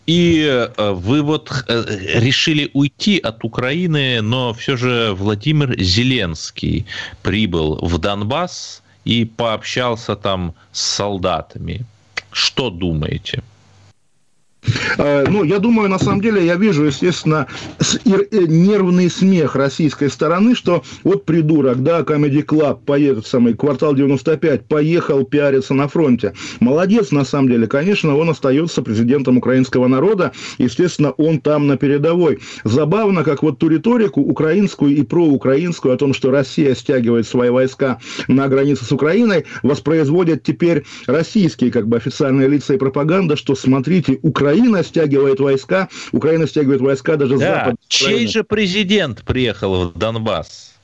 И 0.06 0.42
э, 0.48 0.92
вы 0.92 1.22
вот 1.22 1.50
э, 1.68 1.84
решили 2.14 2.70
уйти 2.72 3.18
от 3.18 3.44
Украины, 3.44 4.22
но 4.22 4.54
все 4.54 4.76
же 4.76 5.12
Владимир 5.12 5.78
Зеленский 5.78 6.86
прибыл 7.22 7.78
в 7.82 7.98
Донбасс 7.98 8.82
и 9.04 9.26
пообщался 9.26 10.16
там 10.16 10.54
с 10.72 10.80
солдатами. 10.80 11.84
Что 12.32 12.70
думаете? 12.70 13.42
Э, 14.98 15.24
ну, 15.28 15.44
я 15.44 15.58
думаю, 15.58 15.88
на 15.88 15.98
самом 15.98 16.20
деле, 16.20 16.44
я 16.44 16.56
вижу, 16.56 16.84
естественно, 16.84 17.46
э, 17.78 18.46
нервный 18.46 19.10
смех 19.10 19.54
российской 19.54 20.10
стороны, 20.10 20.54
что 20.54 20.82
вот 21.04 21.24
придурок, 21.24 21.82
да, 21.82 22.00
Comedy 22.00 22.44
Club, 22.44 22.80
поедет 22.84 23.26
самый 23.26 23.54
квартал 23.54 23.94
95, 23.94 24.66
поехал 24.66 25.24
пиариться 25.24 25.74
на 25.74 25.88
фронте. 25.88 26.34
Молодец, 26.60 27.10
на 27.10 27.24
самом 27.24 27.48
деле, 27.48 27.66
конечно, 27.66 28.16
он 28.16 28.30
остается 28.30 28.82
президентом 28.82 29.38
украинского 29.38 29.86
народа, 29.86 30.32
естественно, 30.58 31.12
он 31.12 31.40
там 31.40 31.66
на 31.66 31.76
передовой. 31.76 32.38
Забавно, 32.64 33.24
как 33.24 33.42
вот 33.42 33.58
ту 33.58 33.68
риторику 33.68 34.20
украинскую 34.20 34.94
и 34.94 35.02
проукраинскую 35.02 35.94
о 35.94 35.96
том, 35.96 36.12
что 36.12 36.30
Россия 36.30 36.74
стягивает 36.74 37.26
свои 37.26 37.50
войска 37.50 37.98
на 38.26 38.48
границе 38.48 38.84
с 38.84 38.92
Украиной, 38.92 39.44
воспроизводят 39.62 40.42
теперь 40.42 40.84
российские 41.06 41.70
как 41.70 41.88
бы 41.88 41.96
официальные 41.96 42.48
лица 42.48 42.74
и 42.74 42.78
пропаганда, 42.78 43.36
что 43.36 43.54
смотрите, 43.54 44.18
Украина 44.22 44.47
Украина 44.48 44.82
стягивает 44.82 45.40
войска, 45.40 45.88
Украина 46.12 46.46
стягивает 46.46 46.80
войска 46.80 47.16
даже 47.16 47.36
с 47.36 47.40
да. 47.40 47.74
Чей 47.88 48.26
же 48.26 48.44
президент 48.44 49.22
приехал 49.22 49.88
в 49.88 49.98
Донбасс? 49.98 50.74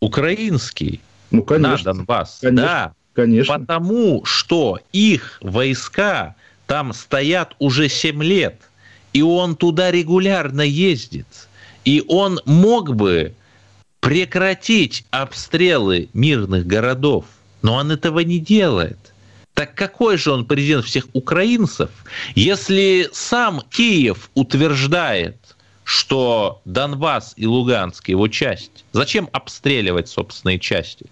Украинский. 0.00 1.00
Ну, 1.30 1.42
конечно. 1.42 1.92
На 1.92 1.98
Донбасс. 1.98 2.38
Конечно, 2.40 2.66
да. 2.66 2.94
Конечно. 3.14 3.58
Потому 3.58 4.24
что 4.24 4.80
их 4.92 5.38
войска 5.40 6.34
там 6.66 6.92
стоят 6.92 7.54
уже 7.58 7.88
7 7.88 8.22
лет, 8.22 8.60
и 9.12 9.22
он 9.22 9.56
туда 9.56 9.90
регулярно 9.90 10.62
ездит. 10.62 11.26
И 11.84 12.02
он 12.08 12.40
мог 12.44 12.94
бы 12.94 13.34
прекратить 14.00 15.04
обстрелы 15.10 16.08
мирных 16.12 16.66
городов, 16.66 17.24
но 17.62 17.74
он 17.76 17.90
этого 17.90 18.20
не 18.20 18.38
делает. 18.38 19.13
Так 19.54 19.74
какой 19.76 20.16
же 20.18 20.32
он 20.32 20.44
президент 20.44 20.84
всех 20.84 21.06
украинцев, 21.12 21.90
если 22.34 23.08
сам 23.12 23.62
Киев 23.70 24.30
утверждает, 24.34 25.36
что 25.84 26.60
Донбасс 26.64 27.34
и 27.36 27.46
Луганск 27.46 28.08
его 28.08 28.26
часть? 28.26 28.84
Зачем 28.92 29.28
обстреливать 29.32 30.08
собственные 30.08 30.58
части? 30.58 31.06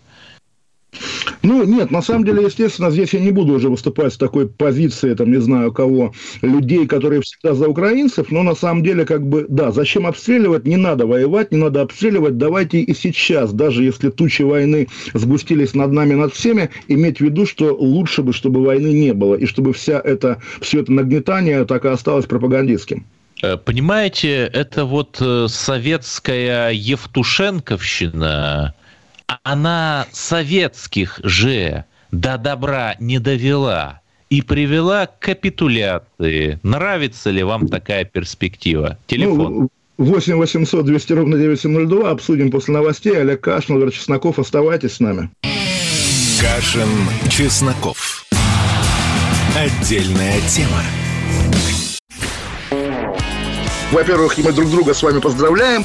Ну, 1.43 1.65
нет, 1.65 1.91
на 1.91 2.03
самом 2.03 2.25
деле, 2.25 2.45
естественно, 2.45 2.91
здесь 2.91 3.15
я 3.15 3.21
не 3.21 3.33
буду 3.33 3.55
уже 3.55 3.69
выступать 3.69 4.15
с 4.15 4.17
такой 4.17 4.49
позиции, 4.49 5.15
там, 5.15 5.33
не 5.33 5.41
знаю 5.41 5.73
кого, 5.73 6.13
людей, 6.41 6.87
которые 6.87 7.23
всегда 7.23 7.55
за 7.55 7.69
украинцев, 7.69 8.31
но 8.31 8.43
на 8.43 8.55
самом 8.55 8.85
деле, 8.85 9.05
как 9.05 9.27
бы, 9.27 9.47
да, 9.49 9.73
зачем 9.73 10.07
обстреливать, 10.07 10.67
не 10.67 10.77
надо 10.77 11.07
воевать, 11.07 11.51
не 11.51 11.59
надо 11.59 11.81
обстреливать, 11.81 12.39
давайте 12.39 12.81
и 12.81 12.95
сейчас, 12.95 13.53
даже 13.53 13.83
если 13.83 14.11
тучи 14.11 14.43
войны 14.43 14.89
сгустились 15.15 15.75
над 15.75 15.93
нами, 15.93 16.15
над 16.15 16.33
всеми, 16.33 16.71
иметь 16.89 17.19
в 17.19 17.23
виду, 17.23 17.47
что 17.47 17.75
лучше 17.75 18.23
бы, 18.23 18.33
чтобы 18.33 18.63
войны 18.63 18.93
не 18.93 19.13
было, 19.13 19.35
и 19.35 19.47
чтобы 19.47 19.73
вся 19.73 19.99
это, 19.99 20.41
все 20.61 20.81
это 20.81 20.93
нагнетание 20.93 21.65
так 21.65 21.85
и 21.85 21.89
осталось 21.89 22.27
пропагандистским. 22.27 23.05
Э, 23.43 23.57
понимаете, 23.57 24.49
это 24.53 24.85
вот 24.85 25.19
э, 25.21 25.47
советская 25.49 26.71
Евтушенковщина, 26.71 28.75
она 29.43 30.07
советских 30.13 31.21
же 31.23 31.85
до 32.11 32.39
добра 32.39 32.97
не 32.99 33.19
довела 33.19 34.01
и 34.31 34.43
привела 34.43 35.07
к 35.07 35.19
капитуляции. 35.19 36.59
Нравится 36.63 37.31
ли 37.31 37.43
вам 37.43 37.69
такая 37.69 38.05
перспектива? 38.05 38.99
Телефон. 39.07 39.39
Ну, 39.39 39.69
8 39.99 40.37
800 40.37 40.85
200 40.85 41.13
ровно 41.13 41.37
9702. 41.37 42.11
Обсудим 42.11 42.51
после 42.51 42.75
новостей. 42.75 43.21
Олег 43.21 43.43
Кашин, 43.43 43.75
Владимир 43.75 43.93
Чесноков. 43.93 44.39
Оставайтесь 44.39 44.95
с 44.95 45.01
нами. 45.01 45.31
Кашин, 46.41 46.89
Чесноков. 47.29 48.25
Отдельная 49.55 50.41
тема. 50.49 50.83
Во-первых, 53.93 54.39
мы 54.39 54.53
друг 54.53 54.71
друга 54.71 54.95
с 54.95 55.03
вами 55.03 55.21
поздравляем. 55.21 55.85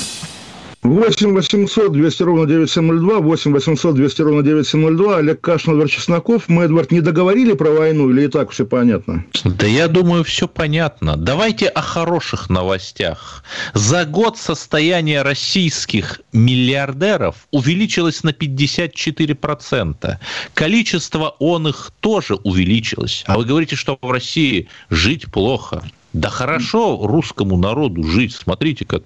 8 0.83 1.35
800 1.35 1.91
200 1.91 2.23
ровно 2.23 2.47
9702, 2.47 3.19
8 3.19 3.53
800 3.53 3.95
200 3.95 4.21
ровно 4.23 4.41
9702, 4.41 5.17
Олег 5.17 5.39
Кашин, 5.39 5.73
Эдвард 5.73 5.91
Чесноков. 5.91 6.49
Мы, 6.49 6.63
Эдвард, 6.63 6.91
не 6.91 7.01
договорили 7.01 7.53
про 7.53 7.69
войну 7.69 8.09
или 8.09 8.23
и 8.23 8.27
так 8.27 8.49
все 8.49 8.65
понятно? 8.65 9.23
Да 9.45 9.67
я 9.67 9.87
думаю, 9.87 10.23
все 10.23 10.47
понятно. 10.47 11.17
Давайте 11.17 11.67
о 11.67 11.81
хороших 11.81 12.49
новостях. 12.49 13.43
За 13.75 14.05
год 14.05 14.39
состояние 14.39 15.21
российских 15.21 16.21
миллиардеров 16.33 17.47
увеличилось 17.51 18.23
на 18.23 18.29
54%. 18.29 20.17
Количество 20.55 21.35
он 21.37 21.67
их 21.67 21.91
тоже 21.99 22.35
увеличилось. 22.35 23.23
А 23.27 23.37
вы 23.37 23.45
говорите, 23.45 23.75
что 23.75 23.99
в 24.01 24.09
России 24.09 24.67
жить 24.89 25.31
плохо. 25.31 25.83
Да 26.13 26.29
хорошо 26.29 26.99
русскому 27.03 27.55
народу 27.55 28.03
жить. 28.03 28.33
Смотрите, 28.33 28.85
как 28.85 29.03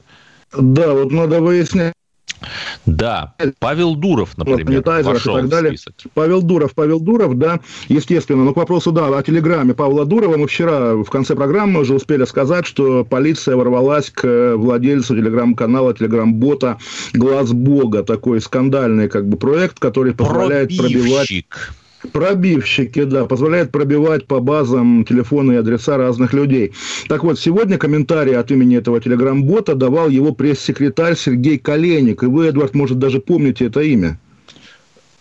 да, 0.58 0.94
вот 0.94 1.12
надо 1.12 1.42
выяснять. 1.42 1.94
Да, 2.86 3.34
Павел 3.60 3.96
Дуров, 3.96 4.38
например, 4.38 4.84
вошел 5.04 5.38
и 5.38 5.42
так 5.42 5.50
далее. 5.50 5.76
в 5.76 5.80
список. 5.80 5.96
Павел 6.14 6.42
Дуров, 6.42 6.74
Павел 6.76 7.00
Дуров, 7.00 7.38
да, 7.38 7.60
естественно. 7.88 8.44
Но 8.44 8.54
к 8.54 8.58
вопросу, 8.58 8.92
да, 8.92 9.08
о 9.08 9.24
телеграмме 9.24 9.74
Павла 9.74 10.06
Дурова 10.06 10.38
мы 10.38 10.48
вчера 10.48 10.96
в 10.96 11.06
конце 11.06 11.36
программы 11.36 11.82
уже 11.82 11.96
успели 11.96 12.26
сказать, 12.26 12.66
что 12.66 13.04
полиция 13.04 13.56
ворвалась 13.56 14.12
к 14.12 14.56
владельцу 14.56 15.16
телеграм-канала, 15.16 15.94
телеграм-бота 15.94 16.78
«Глаз 17.14 17.52
Бога». 17.54 18.04
Такой 18.04 18.42
скандальный 18.42 19.10
как 19.10 19.28
бы 19.28 19.38
проект, 19.38 19.80
который 19.80 20.14
позволяет 20.14 20.76
Пробивщик. 20.78 21.02
пробивать 21.02 21.46
Пробивщики, 22.06 23.04
да, 23.04 23.26
позволяет 23.26 23.72
пробивать 23.72 24.28
по 24.28 24.40
базам 24.40 25.06
телефоны 25.06 25.54
и 25.54 25.58
адреса 25.58 25.98
разных 25.98 26.34
людей. 26.34 26.74
Так 27.08 27.24
вот, 27.24 27.40
сегодня 27.40 27.78
комментарий 27.78 28.38
от 28.38 28.52
имени 28.52 28.78
этого 28.78 29.00
телеграм-бота 29.00 29.76
давал 29.76 30.10
его 30.10 30.32
пресс-секретарь 30.34 31.16
Сергей 31.18 31.58
Коленник. 31.58 32.24
И 32.24 32.28
вы, 32.28 32.48
Эдвард, 32.48 32.76
может, 32.76 33.00
даже 33.00 33.20
помните 33.20 33.66
это 33.66 33.82
имя. 33.82 34.20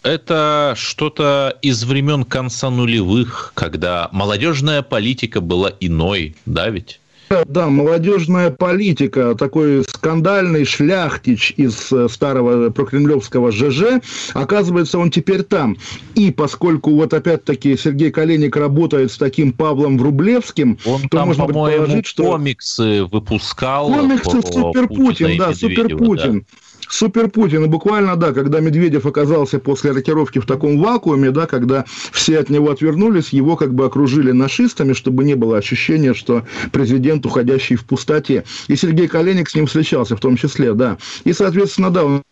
это 0.05 0.75
что-то 0.77 1.59
из 1.63 1.85
времен 1.85 2.25
конца 2.25 2.71
нулевых, 2.71 3.53
когда 3.55 4.09
молодежная 4.13 4.83
политика 4.83 5.41
была 5.41 5.73
иной, 5.81 6.37
да 6.47 6.69
ведь? 6.69 7.01
Да, 7.47 7.69
молодежная 7.69 8.51
политика, 8.51 9.35
такой 9.35 9.85
скандальный 9.85 10.65
шляхтич 10.65 11.55
из 11.57 11.91
э, 11.93 12.09
старого 12.09 12.71
прокремлевского 12.71 13.51
ЖЖ, 13.53 14.01
оказывается, 14.35 14.99
он 14.99 15.11
теперь 15.11 15.43
там. 15.43 15.77
И 16.15 16.31
поскольку 16.31 16.91
вот 16.91 17.15
опять-таки 17.15 17.77
Сергей 17.77 18.11
Калиник 18.11 18.57
работает 18.57 19.13
с 19.13 19.17
таким 19.17 19.53
Павлом 19.53 19.99
Врублевским, 19.99 20.79
он 20.85 21.03
то 21.03 21.19
там, 21.19 21.29
можно 21.29 21.45
предположить, 21.47 22.07
что... 22.07 22.25
комиксы 22.25 23.05
выпускал. 23.05 23.89
Комиксы 23.89 24.43
Супер 24.43 24.89
Путин, 24.89 25.39
да, 25.39 25.55
Супер 25.55 25.97
Путин. 25.97 26.41
Да. 26.41 26.64
Супер 26.89 27.29
Путин. 27.29 27.65
И 27.65 27.69
буквально, 27.69 28.17
да, 28.17 28.33
когда 28.33 28.61
Медведев 28.61 29.07
оказался 29.07 29.59
после 29.59 29.93
рокировки 29.93 30.39
в 30.39 30.47
таком 30.47 30.81
вакууме, 30.81 31.31
да, 31.31 31.47
когда 31.47 31.85
все 32.13 32.39
от 32.39 32.51
него 32.51 32.71
отвернулись, 32.71 33.31
его 33.31 33.57
как 33.57 33.75
бы 33.75 33.85
окружили 33.85 34.33
нашистами, 34.33 34.93
чтобы 34.93 35.25
не 35.25 35.35
было 35.35 35.59
ощущения, 35.59 36.15
что 36.15 36.45
президент, 36.73 37.27
уходящий 37.27 37.77
в 37.77 37.85
пустоте. 37.85 38.45
И 38.69 38.77
Сергей 38.77 39.09
Калиник 39.09 39.49
с 39.49 39.55
ним 39.55 39.67
встречался 39.67 40.17
в 40.17 40.21
том 40.21 40.37
числе, 40.37 40.75
да. 40.75 40.99
И, 41.25 41.33
соответственно, 41.33 41.91
да, 41.91 42.05
он... 42.05 42.23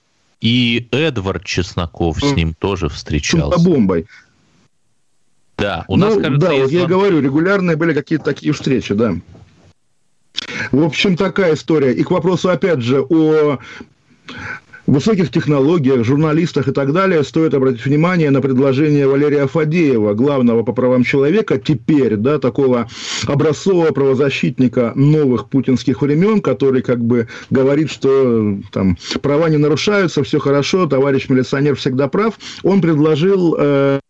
И 0.40 0.88
Эдвард 0.90 1.44
Чесноков 1.44 2.18
с 2.18 2.32
ним 2.34 2.54
тоже 2.54 2.88
встречался. 2.88 3.62
бомбой. 3.62 4.06
Да, 5.56 5.84
у 5.86 5.96
нас, 5.96 6.14
ну, 6.14 6.22
кажется, 6.22 6.48
да, 6.48 6.54
вот 6.54 6.70
я 6.72 6.86
говорю, 6.86 7.20
регулярные 7.20 7.76
были 7.76 7.92
какие-то 7.92 8.24
такие 8.24 8.52
встречи, 8.52 8.94
да. 8.94 9.14
В 10.72 10.82
общем, 10.82 11.16
такая 11.16 11.54
история. 11.54 11.92
И 11.92 12.02
к 12.02 12.10
вопросу, 12.10 12.50
опять 12.50 12.80
же, 12.80 13.02
о 13.02 13.58
высоких 14.86 15.30
технологиях, 15.30 16.04
журналистах 16.04 16.68
и 16.68 16.72
так 16.72 16.92
далее, 16.92 17.22
стоит 17.24 17.54
обратить 17.54 17.84
внимание 17.84 18.30
на 18.30 18.40
предложение 18.40 19.06
Валерия 19.06 19.46
Фадеева, 19.46 20.14
главного 20.14 20.62
по 20.62 20.72
правам 20.72 21.04
человека, 21.04 21.58
теперь, 21.58 22.16
да, 22.16 22.38
такого 22.38 22.88
образцового 23.26 23.92
правозащитника 23.92 24.92
новых 24.94 25.48
путинских 25.48 26.02
времен, 26.02 26.40
который 26.40 26.82
как 26.82 27.02
бы 27.02 27.28
говорит, 27.50 27.90
что 27.90 28.58
там 28.72 28.96
права 29.20 29.48
не 29.48 29.56
нарушаются, 29.58 30.22
все 30.24 30.38
хорошо, 30.38 30.86
товарищ 30.86 31.28
милиционер 31.28 31.76
всегда 31.76 32.08
прав. 32.08 32.38
Он 32.62 32.80
предложил... 32.80 33.56
Э, 33.58 34.00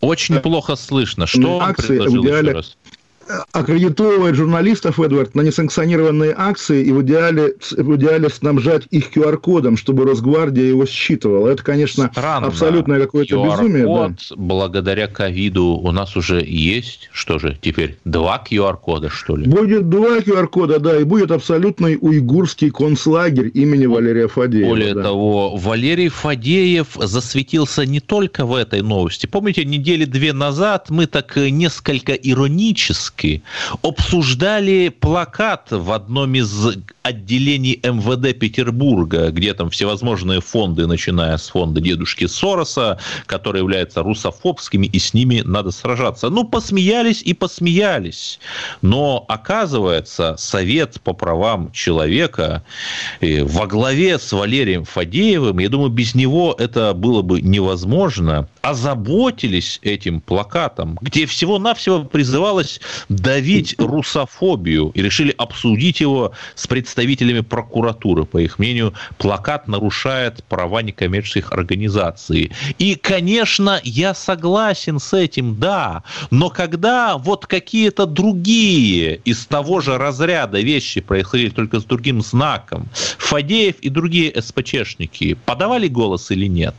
очень 0.00 0.38
плохо 0.38 0.76
слышно. 0.76 1.26
Что 1.26 1.60
акции 1.60 1.98
он 1.98 2.04
предложил 2.04 2.22
в 2.22 2.26
идеале, 2.26 2.48
еще 2.48 2.56
раз? 2.56 2.76
Аккредитовывать 3.52 4.34
журналистов, 4.34 5.00
Эдвард, 5.00 5.34
на 5.34 5.42
несанкционированные 5.42 6.34
акции 6.36 6.84
и 6.84 6.92
в 6.92 7.02
идеале, 7.02 7.54
в 7.70 7.96
идеале 7.96 8.28
снабжать 8.28 8.84
их 8.90 9.10
QR-кодом, 9.14 9.76
чтобы 9.76 10.04
Росгвардия 10.04 10.64
его 10.64 10.86
считывала. 10.86 11.48
Это, 11.48 11.62
конечно, 11.62 12.08
Странно. 12.12 12.48
абсолютное 12.48 13.00
какое-то 13.00 13.44
безумие. 13.44 13.86
Да. 13.86 14.14
благодаря 14.36 15.06
ковиду 15.06 15.64
у 15.64 15.90
нас 15.92 16.16
уже 16.16 16.42
есть, 16.44 17.08
что 17.12 17.38
же 17.38 17.56
теперь, 17.60 17.98
два 18.04 18.42
QR-кода, 18.48 19.08
что 19.08 19.36
ли? 19.36 19.46
Будет 19.46 19.88
два 19.88 20.18
QR-кода, 20.18 20.78
да, 20.78 20.98
и 20.98 21.04
будет 21.04 21.30
абсолютный 21.30 21.98
уйгурский 22.00 22.70
концлагерь 22.70 23.50
имени 23.54 23.86
Валерия 23.86 24.28
Фадеева. 24.28 24.68
Более 24.68 24.94
да. 24.94 25.02
того, 25.02 25.56
Валерий 25.56 26.08
Фадеев 26.08 26.88
засветился 26.96 27.84
не 27.84 28.00
только 28.00 28.46
в 28.46 28.54
этой 28.54 28.82
новости. 28.82 29.26
Помните, 29.26 29.64
недели 29.64 30.04
две 30.04 30.32
назад 30.32 30.90
мы 30.90 31.06
так 31.06 31.36
несколько 31.36 32.12
иронически 32.12 33.17
Зеленский 33.18 33.42
обсуждали 33.82 34.88
плакат 34.88 35.68
в 35.70 35.92
одном 35.92 36.34
из 36.34 36.76
отделений 37.02 37.80
МВД 37.82 38.38
Петербурга, 38.38 39.30
где 39.30 39.54
там 39.54 39.70
всевозможные 39.70 40.40
фонды, 40.40 40.86
начиная 40.86 41.36
с 41.36 41.48
фонда 41.48 41.80
дедушки 41.80 42.26
Сороса, 42.26 42.98
которые 43.26 43.62
являются 43.62 44.02
русофобскими, 44.02 44.86
и 44.86 44.98
с 44.98 45.14
ними 45.14 45.42
надо 45.44 45.70
сражаться. 45.70 46.28
Ну, 46.28 46.44
посмеялись 46.44 47.22
и 47.22 47.34
посмеялись. 47.34 48.40
Но, 48.82 49.24
оказывается, 49.28 50.36
Совет 50.38 51.00
по 51.00 51.12
правам 51.12 51.72
человека 51.72 52.62
э, 53.20 53.44
во 53.44 53.66
главе 53.66 54.18
с 54.18 54.32
Валерием 54.32 54.84
Фадеевым, 54.84 55.58
я 55.58 55.68
думаю, 55.68 55.90
без 55.90 56.14
него 56.14 56.54
это 56.58 56.92
было 56.94 57.22
бы 57.22 57.40
невозможно, 57.40 58.48
озаботились 58.62 59.80
этим 59.82 60.20
плакатом, 60.20 60.98
где 61.00 61.26
всего-навсего 61.26 62.04
призывалось 62.04 62.80
давить 63.08 63.74
русофобию 63.78 64.90
и 64.94 65.02
решили 65.02 65.34
обсудить 65.36 66.00
его 66.00 66.32
с 66.54 66.66
представителями 66.66 67.40
прокуратуры. 67.40 68.24
По 68.24 68.38
их 68.38 68.58
мнению, 68.58 68.94
плакат 69.16 69.68
нарушает 69.68 70.44
права 70.44 70.82
некоммерческих 70.82 71.52
организаций. 71.52 72.52
И, 72.78 72.94
конечно, 72.94 73.80
я 73.84 74.14
согласен 74.14 74.98
с 74.98 75.12
этим, 75.12 75.58
да, 75.58 76.02
но 76.30 76.50
когда 76.50 77.16
вот 77.18 77.46
какие-то 77.46 78.06
другие 78.06 79.16
из 79.24 79.46
того 79.46 79.80
же 79.80 79.98
разряда 79.98 80.60
вещи 80.60 81.00
происходили 81.00 81.50
только 81.50 81.80
с 81.80 81.84
другим 81.84 82.20
знаком, 82.20 82.88
Фадеев 83.18 83.76
и 83.80 83.88
другие 83.88 84.40
СПЧшники 84.40 85.34
подавали 85.44 85.88
голос 85.88 86.30
или 86.30 86.46
нет? 86.46 86.74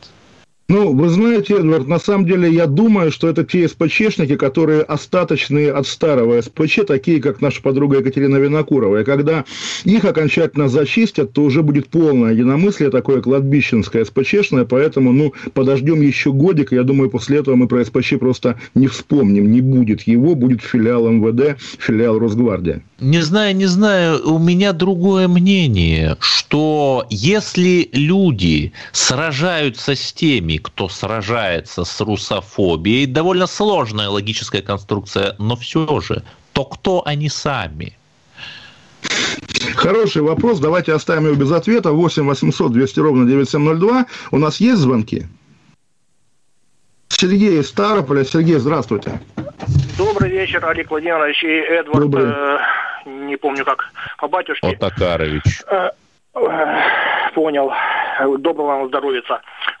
Ну, 0.70 0.92
вы 0.92 1.08
знаете, 1.08 1.54
Эдвард, 1.54 1.88
на 1.88 1.98
самом 1.98 2.26
деле 2.26 2.48
я 2.48 2.68
думаю, 2.68 3.10
что 3.10 3.28
это 3.28 3.42
те 3.42 3.66
СПЧшники, 3.66 4.36
которые 4.36 4.82
остаточные 4.82 5.72
от 5.72 5.84
старого 5.84 6.40
СПЧ, 6.40 6.82
такие, 6.86 7.20
как 7.20 7.40
наша 7.40 7.60
подруга 7.60 7.98
Екатерина 7.98 8.36
Винокурова. 8.36 9.00
И 9.00 9.04
когда 9.04 9.44
их 9.82 10.04
окончательно 10.04 10.68
зачистят, 10.68 11.32
то 11.32 11.42
уже 11.42 11.64
будет 11.64 11.88
полное 11.88 12.34
единомыслие, 12.34 12.90
такое 12.90 13.20
кладбищенское 13.20 14.04
СПЧшное, 14.04 14.64
поэтому, 14.64 15.12
ну, 15.12 15.34
подождем 15.54 16.02
еще 16.02 16.32
годик, 16.32 16.72
и 16.72 16.76
я 16.76 16.84
думаю, 16.84 17.10
после 17.10 17.38
этого 17.38 17.56
мы 17.56 17.66
про 17.66 17.84
СПЧ 17.84 18.20
просто 18.20 18.54
не 18.76 18.86
вспомним, 18.86 19.50
не 19.50 19.62
будет 19.62 20.02
его, 20.02 20.36
будет 20.36 20.62
филиал 20.62 21.08
МВД, 21.08 21.60
филиал 21.80 22.20
Росгвардия. 22.20 22.80
Не 23.00 23.22
знаю, 23.22 23.56
не 23.56 23.66
знаю, 23.66 24.20
у 24.24 24.38
меня 24.38 24.72
другое 24.72 25.26
мнение, 25.26 26.16
что 26.20 27.06
если 27.10 27.88
люди 27.92 28.72
сражаются 28.92 29.96
с 29.96 30.12
теми, 30.12 30.59
кто 30.60 30.88
сражается 30.88 31.84
с 31.84 32.00
русофобией, 32.00 33.06
довольно 33.06 33.46
сложная 33.46 34.08
логическая 34.08 34.62
конструкция, 34.62 35.34
но 35.38 35.56
все 35.56 36.00
же, 36.00 36.22
то 36.52 36.64
кто 36.64 37.02
они 37.06 37.28
сами? 37.28 37.96
Хороший 39.76 40.22
вопрос. 40.22 40.58
Давайте 40.60 40.92
оставим 40.92 41.26
его 41.26 41.34
без 41.34 41.50
ответа. 41.52 41.92
8 41.92 42.26
800 42.26 42.72
200 42.72 43.00
ровно 43.00 43.26
9702. 43.26 44.06
У 44.30 44.38
нас 44.38 44.60
есть 44.60 44.78
звонки? 44.78 45.26
Сергей 47.08 47.62
Старополя. 47.64 48.24
Сергей, 48.24 48.56
здравствуйте. 48.56 49.20
Добрый 49.98 50.30
вечер, 50.30 50.64
Олег 50.64 50.90
Владимирович 50.90 51.42
и 51.44 51.48
Эдвард. 51.48 52.14
Э, 52.14 52.58
не 53.06 53.36
помню 53.36 53.64
как 53.64 53.92
по 54.18 54.28
батюшке. 54.28 54.68
Отакарович. 54.68 55.62
Э, 55.70 55.90
Понял. 57.34 57.72
Доброго 58.38 58.66
вам 58.66 58.88
здоровья. 58.88 59.22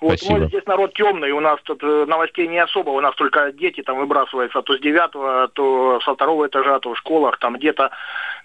Вот 0.00 0.18
Спасибо. 0.18 0.38
мы 0.40 0.46
здесь 0.48 0.64
народ 0.66 0.94
темный, 0.94 1.30
у 1.32 1.40
нас 1.40 1.58
тут 1.64 1.82
э, 1.82 2.06
новостей 2.08 2.48
не 2.48 2.58
особо, 2.58 2.90
у 2.90 3.00
нас 3.00 3.14
только 3.16 3.52
дети 3.52 3.82
там 3.82 3.98
выбрасываются 3.98 4.62
то 4.62 4.74
с 4.74 4.80
девятого, 4.80 5.48
то 5.48 6.00
со 6.02 6.14
второго 6.14 6.46
этажа, 6.46 6.78
то 6.78 6.94
в 6.94 6.98
школах, 6.98 7.38
там 7.38 7.56
где-то. 7.56 7.90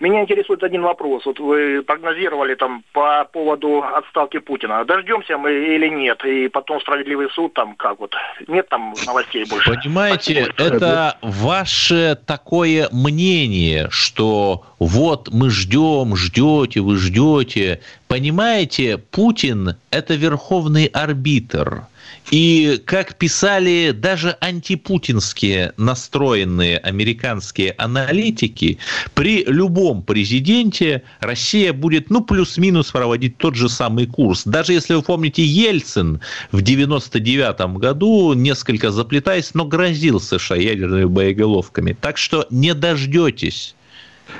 Меня 0.01 0.21
интересует 0.21 0.63
один 0.63 0.81
вопрос. 0.81 1.25
Вот 1.25 1.39
вы 1.39 1.81
прогнозировали 1.81 2.55
там 2.55 2.83
по 2.91 3.23
поводу 3.31 3.81
отставки 3.81 4.39
Путина. 4.39 4.83
Дождемся 4.83 5.37
мы 5.37 5.53
или 5.53 5.87
нет? 5.87 6.25
И 6.25 6.49
потом 6.49 6.81
справедливый 6.81 7.29
суд 7.29 7.53
там 7.53 7.75
как 7.75 8.01
вот? 8.01 8.13
Нет 8.47 8.67
там 8.67 8.93
новостей 9.05 9.45
больше? 9.49 9.73
Понимаете, 9.75 10.51
это 10.57 11.17
ваше 11.21 12.17
такое 12.27 12.89
мнение, 12.91 13.87
что 13.89 14.63
вот 14.79 15.29
мы 15.31 15.49
ждем, 15.49 16.15
ждете, 16.15 16.81
вы 16.81 16.97
ждете. 16.97 17.79
Понимаете, 18.07 18.97
Путин– 18.97 19.75
это 19.89 20.15
верховный 20.15 20.85
арбитр. 20.85 21.87
И, 22.31 22.81
как 22.85 23.15
писали 23.15 23.91
даже 23.91 24.35
антипутинские 24.41 25.73
настроенные 25.77 26.79
американские 26.79 27.75
аналитики, 27.77 28.79
при 29.13 29.43
любом 29.45 30.01
президенте 30.01 31.03
Россия 31.19 31.71
будет, 31.71 32.09
ну, 32.09 32.21
плюс-минус 32.21 32.91
проводить 32.91 33.37
тот 33.37 33.55
же 33.55 33.69
самый 33.69 34.07
курс. 34.07 34.43
Даже 34.43 34.73
если 34.73 34.95
вы 34.95 35.03
помните, 35.03 35.43
Ельцин 35.43 36.19
в 36.51 36.61
99 36.63 37.77
году, 37.77 38.33
несколько 38.33 38.91
заплетаясь, 38.91 39.53
но 39.53 39.65
грозил 39.65 40.19
США 40.19 40.55
ядерными 40.55 41.05
боеголовками. 41.05 41.95
Так 41.99 42.17
что 42.17 42.47
не 42.49 42.73
дождетесь 42.73 43.75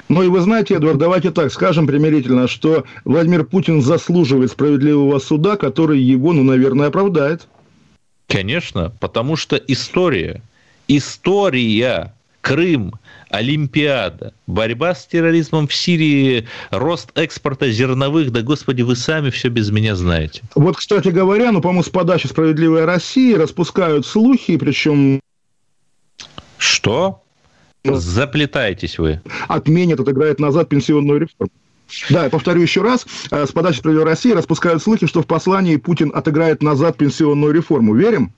ну 0.10 0.24
и 0.24 0.28
вы 0.28 0.42
знаете, 0.42 0.76
Эдвард, 0.76 0.98
давайте 0.98 1.32
так 1.32 1.52
скажем 1.52 1.88
примирительно, 1.88 2.48
что 2.48 2.86
Владимир 3.04 3.44
Путин 3.44 3.82
заслуживает 3.82 4.52
справедливого 4.52 5.20
суда, 5.20 5.56
который 5.58 6.00
его, 6.00 6.34
ну, 6.34 6.44
наверное, 6.44 6.88
оправдает. 6.88 7.48
Конечно, 8.28 8.92
потому 9.00 9.36
что 9.36 9.56
история, 9.56 10.42
история 10.88 12.14
Крым, 12.42 12.94
Олимпиада, 13.30 14.34
борьба 14.46 14.94
с 14.94 15.08
терроризмом 15.08 15.68
в 15.68 15.74
Сирии, 15.74 16.48
рост 16.70 17.10
экспорта 17.16 17.72
зерновых, 17.72 18.32
да, 18.32 18.44
господи, 18.44 18.84
вы 18.84 18.96
сами 18.96 19.32
все 19.32 19.50
без 19.50 19.72
меня 19.72 19.96
знаете. 19.96 20.44
Вот, 20.54 20.78
кстати 20.78 21.08
говоря, 21.08 21.52
ну, 21.52 21.60
по-моему, 21.60 21.82
с 21.82 21.90
подачи 21.90 22.28
«Справедливой 22.28 22.86
России» 22.86 23.34
распускают 23.34 24.06
слухи, 24.06 24.58
причем... 24.58 25.20
Что? 26.60 27.24
Ну, 27.86 27.96
Заплетаетесь 27.96 28.98
вы. 28.98 29.22
Отменят, 29.48 30.00
отыграет 30.00 30.40
назад 30.40 30.70
пенсионную 30.70 31.22
реформу. 31.22 31.52
Да, 32.10 32.24
я 32.24 32.30
повторю 32.30 32.62
еще 32.62 32.82
раз. 32.82 33.06
Э, 33.32 33.46
с 33.46 33.52
подачи 33.52 33.78
«Справедливой 33.78 34.10
России» 34.10 34.32
распускают 34.32 34.82
слухи, 34.82 35.06
что 35.06 35.22
в 35.22 35.28
послании 35.28 35.78
Путин 35.78 36.12
отыграет 36.14 36.64
назад 36.64 36.98
пенсионную 36.98 37.54
реформу. 37.54 37.94
Верим? 37.94 38.34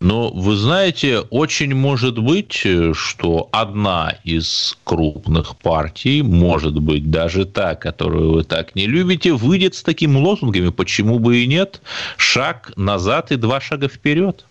Но 0.00 0.30
вы 0.30 0.56
знаете, 0.56 1.20
очень 1.28 1.74
может 1.74 2.18
быть, 2.18 2.66
что 2.94 3.48
одна 3.52 4.14
из 4.24 4.78
крупных 4.82 5.58
партий, 5.58 6.22
может 6.22 6.78
быть 6.80 7.10
даже 7.10 7.44
та, 7.44 7.74
которую 7.74 8.32
вы 8.32 8.44
так 8.44 8.74
не 8.74 8.86
любите, 8.86 9.34
выйдет 9.34 9.74
с 9.74 9.82
такими 9.82 10.16
лозунгами. 10.16 10.70
Почему 10.70 11.18
бы 11.18 11.40
и 11.40 11.46
нет? 11.46 11.82
Шаг 12.16 12.72
назад 12.76 13.30
и 13.30 13.36
два 13.36 13.60
шага 13.60 13.88
вперед. 13.88 14.46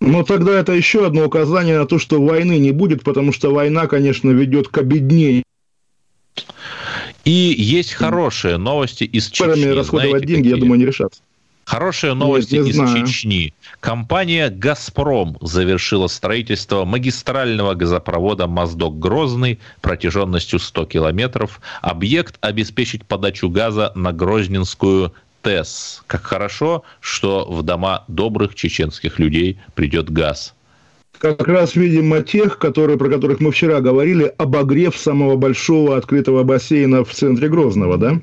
Но 0.00 0.22
тогда 0.22 0.58
это 0.58 0.72
еще 0.72 1.06
одно 1.06 1.24
указание 1.26 1.78
на 1.78 1.86
то, 1.86 1.98
что 1.98 2.22
войны 2.22 2.58
не 2.58 2.70
будет, 2.70 3.02
потому 3.02 3.32
что 3.32 3.52
война, 3.52 3.86
конечно, 3.86 4.30
ведет 4.30 4.68
к 4.68 4.78
обеднению. 4.78 5.42
И 7.24 7.54
есть 7.58 7.92
хорошие 7.92 8.56
новости 8.58 9.04
из 9.04 9.28
Чечни. 9.28 9.66
расходовать 9.66 10.10
Знаете, 10.10 10.26
деньги, 10.26 10.42
какие? 10.44 10.54
я 10.54 10.60
думаю, 10.60 10.78
не 10.78 10.86
решатся. 10.86 11.20
Хорошие 11.68 12.14
новости 12.14 12.54
Нет, 12.54 12.68
из 12.68 12.76
знаю. 12.76 13.06
Чечни. 13.06 13.52
Компания 13.80 14.48
«Газпром» 14.48 15.36
завершила 15.42 16.06
строительство 16.06 16.86
магистрального 16.86 17.74
газопровода 17.74 18.46
«Моздок-Грозный» 18.46 19.58
протяженностью 19.82 20.60
100 20.60 20.86
километров. 20.86 21.60
Объект 21.82 22.38
обеспечит 22.40 23.04
подачу 23.04 23.50
газа 23.50 23.92
на 23.94 24.12
Грозненскую 24.14 25.12
ТЭС. 25.42 26.02
Как 26.06 26.22
хорошо, 26.24 26.82
что 27.00 27.44
в 27.50 27.62
дома 27.62 28.04
добрых 28.08 28.54
чеченских 28.54 29.18
людей 29.18 29.58
придет 29.74 30.10
газ 30.10 30.54
как 31.18 31.48
раз, 31.48 31.74
видимо, 31.74 32.22
тех, 32.22 32.58
которые, 32.58 32.96
про 32.96 33.08
которых 33.08 33.40
мы 33.40 33.50
вчера 33.50 33.80
говорили, 33.80 34.32
обогрев 34.38 34.96
самого 34.96 35.36
большого 35.36 35.96
открытого 35.96 36.44
бассейна 36.44 37.04
в 37.04 37.12
центре 37.12 37.48
Грозного, 37.48 37.98
да? 37.98 38.20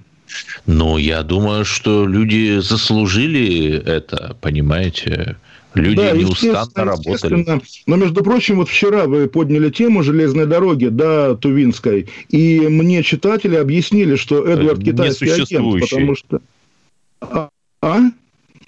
Ну, 0.65 0.97
я 0.97 1.21
думаю, 1.23 1.65
что 1.65 2.07
люди 2.07 2.59
заслужили 2.59 3.81
это, 3.85 4.35
понимаете? 4.41 5.37
Люди 5.75 5.97
да, 5.97 6.11
неустанно 6.11 6.85
работали. 6.85 7.61
Но, 7.85 7.95
между 7.97 8.23
прочим, 8.23 8.55
вот 8.55 8.69
вчера 8.69 9.05
вы 9.05 9.27
подняли 9.27 9.69
тему 9.69 10.03
железной 10.03 10.45
дороги 10.45 10.85
до 10.85 11.35
Тувинской, 11.35 12.07
и 12.29 12.61
мне 12.61 13.03
читатели 13.03 13.55
объяснили, 13.55 14.15
что 14.15 14.45
Эдвард 14.47 14.83
китайский 14.83 15.29
агент, 15.29 15.81
потому 15.81 16.15
что... 16.15 16.39
А? 17.81 17.99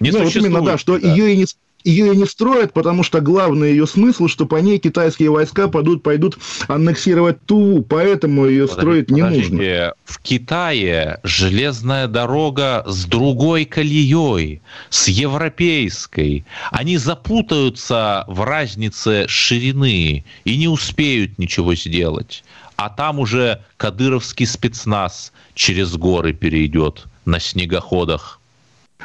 Не 0.00 0.10
ну, 0.10 0.24
вот 0.24 0.36
именно, 0.36 0.62
да, 0.62 0.78
что 0.78 0.98
да. 0.98 1.08
ее 1.08 1.34
и 1.34 1.36
не 1.36 1.46
ее 1.84 2.12
и 2.12 2.16
не 2.16 2.26
строят, 2.26 2.72
потому 2.72 3.02
что 3.02 3.20
главный 3.20 3.70
ее 3.70 3.86
смысл, 3.86 4.28
что 4.28 4.46
по 4.46 4.56
ней 4.56 4.78
китайские 4.78 5.30
войска 5.30 5.68
пойдут, 5.68 6.02
пойдут 6.02 6.38
аннексировать 6.66 7.44
Туву, 7.46 7.82
поэтому 7.82 8.46
ее 8.46 8.66
Подожди, 8.66 8.80
строить 8.80 9.10
не 9.10 9.22
подождите. 9.22 9.52
нужно. 9.52 9.92
В 10.04 10.18
Китае 10.20 11.20
железная 11.22 12.08
дорога 12.08 12.84
с 12.86 13.04
другой 13.04 13.64
колеей, 13.64 14.60
с 14.90 15.08
европейской. 15.08 16.44
Они 16.72 16.96
запутаются 16.98 18.24
в 18.26 18.42
разнице 18.42 19.26
ширины 19.28 20.24
и 20.44 20.56
не 20.56 20.68
успеют 20.68 21.38
ничего 21.38 21.74
сделать. 21.74 22.44
А 22.76 22.90
там 22.90 23.18
уже 23.18 23.62
кадыровский 23.76 24.46
спецназ 24.46 25.32
через 25.54 25.96
горы 25.96 26.32
перейдет 26.32 27.06
на 27.24 27.40
снегоходах 27.40 28.37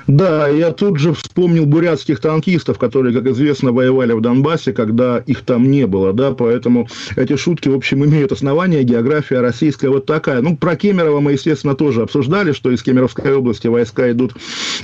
да, 0.08 0.48
я 0.50 0.72
тут 0.72 0.98
же 0.98 1.14
вспомнил 1.14 1.66
бурятских 1.66 2.20
танкистов, 2.20 2.78
которые, 2.78 3.14
как 3.16 3.28
известно, 3.28 3.72
воевали 3.72 4.14
в 4.14 4.22
Донбассе, 4.22 4.74
когда 4.74 5.20
их 5.20 5.42
там 5.42 5.70
не 5.70 5.88
было, 5.88 6.14
да, 6.14 6.32
поэтому 6.32 6.88
эти 7.16 7.36
шутки, 7.38 7.70
в 7.70 7.76
общем, 7.76 8.04
имеют 8.04 8.32
основания, 8.32 8.84
география 8.84 9.40
российская 9.40 9.90
вот 9.90 10.06
такая. 10.06 10.42
Ну, 10.42 10.58
про 10.58 10.76
Кемерово 10.76 11.20
мы, 11.20 11.34
естественно, 11.34 11.76
тоже 11.76 12.02
обсуждали, 12.02 12.52
что 12.52 12.72
из 12.72 12.84
Кемеровской 12.84 13.34
области 13.34 13.68
войска 13.68 14.12
идут 14.12 14.34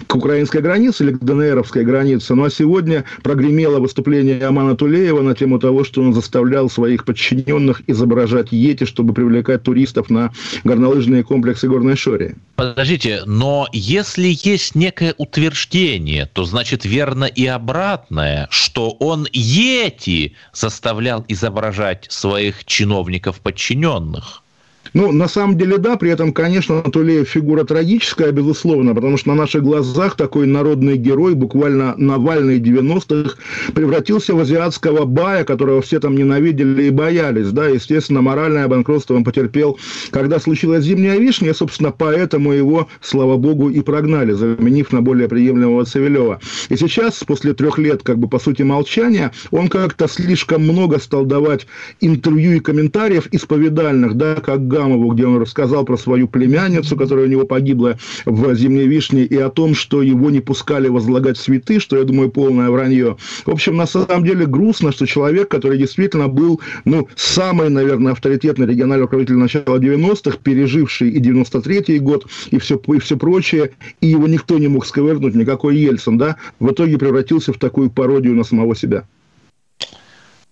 к 0.07 0.15
украинской 0.15 0.61
границе 0.61 1.03
или 1.03 1.11
к 1.11 1.19
ДНРовской 1.19 1.83
границе, 1.83 2.35
ну, 2.35 2.45
а 2.45 2.49
сегодня 2.49 3.03
прогремело 3.21 3.79
выступление 3.79 4.45
Амана 4.45 4.75
Тулеева 4.75 5.21
на 5.21 5.35
тему 5.35 5.59
того, 5.59 5.83
что 5.83 6.01
он 6.01 6.13
заставлял 6.13 6.69
своих 6.69 7.03
подчиненных 7.03 7.81
изображать 7.87 8.51
Ети, 8.51 8.85
чтобы 8.85 9.13
привлекать 9.13 9.63
туристов 9.63 10.09
на 10.09 10.31
горнолыжные 10.63 11.23
комплексы 11.23 11.67
Горной 11.67 11.97
Шори. 11.97 12.35
Подождите, 12.55 13.21
но 13.25 13.67
если 13.73 14.35
есть 14.43 14.75
некая 14.75 14.98
некое 14.99 15.15
утверждение, 15.17 16.25
то 16.25 16.43
значит 16.43 16.85
верно 16.85 17.25
и 17.25 17.45
обратное, 17.45 18.47
что 18.51 18.91
он 18.91 19.27
Йети 19.31 20.35
заставлял 20.53 21.23
изображать 21.27 22.07
своих 22.09 22.65
чиновников 22.65 23.39
подчиненных. 23.39 24.43
Ну, 24.93 25.11
на 25.11 25.27
самом 25.27 25.57
деле, 25.57 25.77
да, 25.77 25.97
при 25.97 26.09
этом, 26.11 26.33
конечно, 26.33 26.81
Тулеев 26.81 27.27
фигура 27.27 27.63
трагическая, 27.63 28.31
безусловно, 28.31 28.95
потому 28.95 29.17
что 29.17 29.29
на 29.29 29.35
наших 29.35 29.63
глазах 29.63 30.15
такой 30.15 30.47
народный 30.47 30.97
герой, 30.97 31.35
буквально 31.35 31.95
Навальный 31.97 32.59
90-х, 32.59 33.35
превратился 33.73 34.33
в 34.33 34.39
азиатского 34.39 35.05
бая, 35.05 35.43
которого 35.43 35.81
все 35.81 35.99
там 35.99 36.15
ненавидели 36.15 36.83
и 36.83 36.89
боялись, 36.89 37.51
да, 37.51 37.67
естественно, 37.67 38.21
моральное 38.21 38.67
банкротство 38.67 39.15
он 39.15 39.23
потерпел, 39.23 39.77
когда 40.11 40.39
случилась 40.39 40.85
зимняя 40.85 41.17
вишня, 41.19 41.53
собственно, 41.53 41.91
поэтому 41.91 42.53
его, 42.53 42.87
слава 43.01 43.37
богу, 43.37 43.69
и 43.69 43.81
прогнали, 43.81 44.31
заменив 44.33 44.91
на 44.91 45.01
более 45.01 45.27
приемлемого 45.27 45.85
Цивилева. 45.85 46.39
И 46.69 46.75
сейчас, 46.75 47.23
после 47.23 47.53
трех 47.53 47.77
лет, 47.77 48.01
как 48.03 48.17
бы, 48.17 48.27
по 48.27 48.39
сути, 48.39 48.63
молчания, 48.63 49.31
он 49.51 49.67
как-то 49.67 50.07
слишком 50.07 50.63
много 50.63 50.99
стал 50.99 51.25
давать 51.25 51.67
интервью 52.01 52.53
и 52.53 52.59
комментариев 52.59 53.27
исповедальных, 53.31 54.15
да, 54.15 54.35
как 54.35 54.67
Гамову, 54.79 55.11
где 55.13 55.25
он 55.25 55.41
рассказал 55.41 55.83
про 55.83 55.97
свою 55.97 56.27
племянницу, 56.29 56.95
которая 56.95 57.25
у 57.25 57.29
него 57.29 57.45
погибла 57.45 57.97
в 58.25 58.55
«Зимней 58.55 58.87
вишне», 58.87 59.23
и 59.23 59.35
о 59.35 59.49
том, 59.49 59.75
что 59.75 60.01
его 60.01 60.29
не 60.29 60.39
пускали 60.39 60.87
возлагать 60.87 61.37
цветы, 61.37 61.79
что, 61.79 61.97
я 61.97 62.05
думаю, 62.05 62.29
полное 62.29 62.69
вранье. 62.69 63.17
В 63.45 63.51
общем, 63.51 63.75
на 63.75 63.85
самом 63.85 64.23
деле 64.23 64.45
грустно, 64.45 64.93
что 64.93 65.05
человек, 65.05 65.49
который 65.49 65.77
действительно 65.77 66.29
был, 66.29 66.61
ну, 66.85 67.09
самый, 67.15 67.69
наверное, 67.69 68.13
авторитетный 68.13 68.67
региональный 68.67 69.03
руководитель 69.03 69.35
начала 69.35 69.77
90-х, 69.77 70.37
переживший 70.41 71.09
и 71.09 71.19
93-й 71.19 71.99
год, 71.99 72.27
и 72.51 72.57
все, 72.57 72.81
и 72.87 72.99
все 72.99 73.17
прочее, 73.17 73.71
и 73.99 74.07
его 74.07 74.27
никто 74.27 74.57
не 74.57 74.69
мог 74.69 74.85
сковырнуть, 74.85 75.35
никакой 75.35 75.75
Ельцин, 75.75 76.17
да, 76.17 76.37
в 76.59 76.71
итоге 76.71 76.97
превратился 76.97 77.51
в 77.51 77.57
такую 77.57 77.89
пародию 77.89 78.33
на 78.35 78.43
самого 78.43 78.75
себя. 78.75 79.03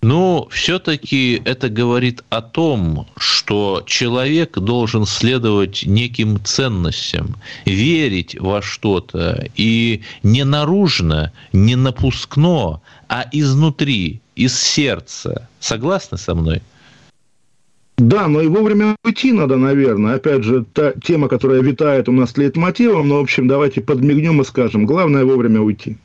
Но 0.01 0.47
все-таки 0.51 1.41
это 1.43 1.69
говорит 1.69 2.23
о 2.29 2.41
том, 2.41 3.07
что 3.17 3.83
человек 3.85 4.57
должен 4.57 5.05
следовать 5.05 5.83
неким 5.85 6.43
ценностям, 6.43 7.35
верить 7.65 8.39
во 8.39 8.61
что-то 8.61 9.47
и 9.55 10.01
не 10.21 10.45
наружно, 10.45 11.33
не 11.51 11.75
напускно, 11.75 12.81
а 13.09 13.25
изнутри, 13.31 14.21
из 14.35 14.55
сердца. 14.59 15.49
Согласны 15.59 16.17
со 16.17 16.35
мной? 16.35 16.61
Да, 17.97 18.27
но 18.27 18.41
и 18.41 18.47
вовремя 18.47 18.95
уйти 19.03 19.31
надо, 19.31 19.57
наверное. 19.57 20.15
Опять 20.15 20.43
же, 20.43 20.63
та 20.71 20.93
тема, 21.03 21.27
которая 21.27 21.61
витает 21.61 22.07
у 22.07 22.11
нас 22.11 22.37
лейтмотивом, 22.37 23.07
но, 23.07 23.17
в 23.17 23.21
общем, 23.21 23.47
давайте 23.47 23.81
подмигнем 23.81 24.39
и 24.41 24.45
скажем. 24.45 24.85
Главное 24.85 25.25
вовремя 25.25 25.61
уйти. 25.61 25.97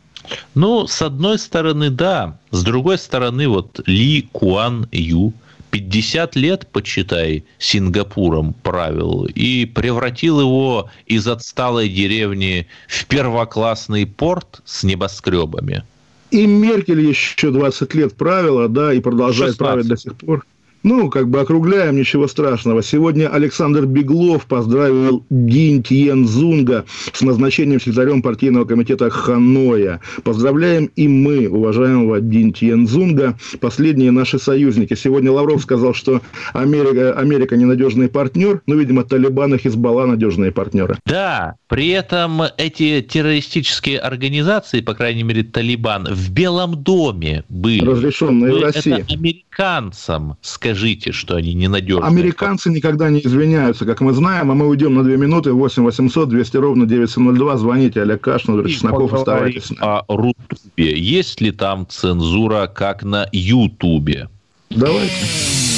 Ну, 0.54 0.86
с 0.86 1.02
одной 1.02 1.38
стороны, 1.38 1.90
да. 1.90 2.38
С 2.50 2.62
другой 2.62 2.98
стороны, 2.98 3.48
вот 3.48 3.80
Ли 3.86 4.28
Куан 4.32 4.86
Ю 4.92 5.32
50 5.72 6.36
лет, 6.36 6.68
почитай, 6.70 7.44
Сингапуром 7.58 8.54
правил 8.62 9.24
и 9.24 9.64
превратил 9.64 10.40
его 10.40 10.90
из 11.06 11.26
отсталой 11.26 11.88
деревни 11.88 12.68
в 12.88 13.06
первоклассный 13.06 14.06
порт 14.06 14.60
с 14.66 14.84
небоскребами. 14.84 15.82
И 16.30 16.46
Меркель 16.46 17.00
еще 17.00 17.50
20 17.50 17.94
лет 17.94 18.14
правила, 18.16 18.68
да, 18.68 18.92
и 18.92 19.00
продолжает 19.00 19.54
16. 19.54 19.58
править 19.58 19.88
до 19.88 19.96
сих 19.96 20.14
пор. 20.14 20.46
Ну, 20.82 21.10
как 21.10 21.28
бы 21.28 21.40
округляем, 21.40 21.96
ничего 21.96 22.26
страшного. 22.26 22.82
Сегодня 22.82 23.28
Александр 23.28 23.86
Беглов 23.86 24.46
поздравил 24.46 25.24
Дин 25.30 25.82
Тьен 25.82 26.26
Зунга 26.26 26.84
с 27.12 27.22
назначением 27.22 27.80
секретарем 27.80 28.20
партийного 28.20 28.64
комитета 28.64 29.08
Ханоя. 29.08 30.00
Поздравляем 30.24 30.90
и 30.96 31.06
мы, 31.06 31.48
уважаемого 31.48 32.20
Дин 32.20 32.52
Тьен 32.52 32.88
Зунга, 32.88 33.38
последние 33.60 34.10
наши 34.10 34.40
союзники. 34.40 34.94
Сегодня 34.94 35.30
Лавров 35.30 35.62
сказал, 35.62 35.94
что 35.94 36.20
Америка, 36.52 37.12
Америка 37.12 37.56
ненадежный 37.56 38.08
партнер, 38.08 38.60
но, 38.66 38.74
видимо, 38.74 39.04
Талибан 39.04 39.54
и 39.54 39.58
Хизбалла 39.58 40.06
надежные 40.06 40.50
партнеры. 40.50 40.98
Да, 41.06 41.54
при 41.68 41.90
этом 41.90 42.42
эти 42.58 43.02
террористические 43.02 44.00
организации, 44.00 44.80
по 44.80 44.94
крайней 44.94 45.22
мере, 45.22 45.44
Талибан, 45.44 46.08
в 46.10 46.30
Белом 46.32 46.82
доме 46.82 47.44
были. 47.48 47.84
Разрешенные 47.84 48.52
в 48.52 48.62
России. 48.62 48.94
Это 48.94 49.14
американцам, 49.14 50.36
скажите 50.40 50.71
скажите, 50.72 51.12
что 51.12 51.36
они 51.36 51.52
ненадежные. 51.52 52.08
Американцы 52.08 52.70
никогда 52.70 53.10
не 53.10 53.20
извиняются, 53.20 53.84
как 53.84 54.00
мы 54.00 54.12
знаем, 54.14 54.50
а 54.50 54.54
мы 54.54 54.66
уйдем 54.66 54.94
на 54.94 55.04
две 55.04 55.16
минуты. 55.18 55.52
8 55.52 55.82
800 55.82 56.28
200 56.28 56.56
ровно 56.56 56.86
9702. 56.86 57.56
Звоните, 57.58 58.02
Олег 58.02 58.22
Кашин, 58.22 58.66
Чесноков, 58.66 59.12
оставайтесь. 59.12 59.70
о 59.80 60.02
Рутубе. 60.08 60.98
Есть 60.98 61.40
ли 61.42 61.52
там 61.52 61.86
цензура, 61.88 62.66
как 62.66 63.02
на 63.02 63.28
Ютубе? 63.32 64.28
Давайте. 64.70 65.12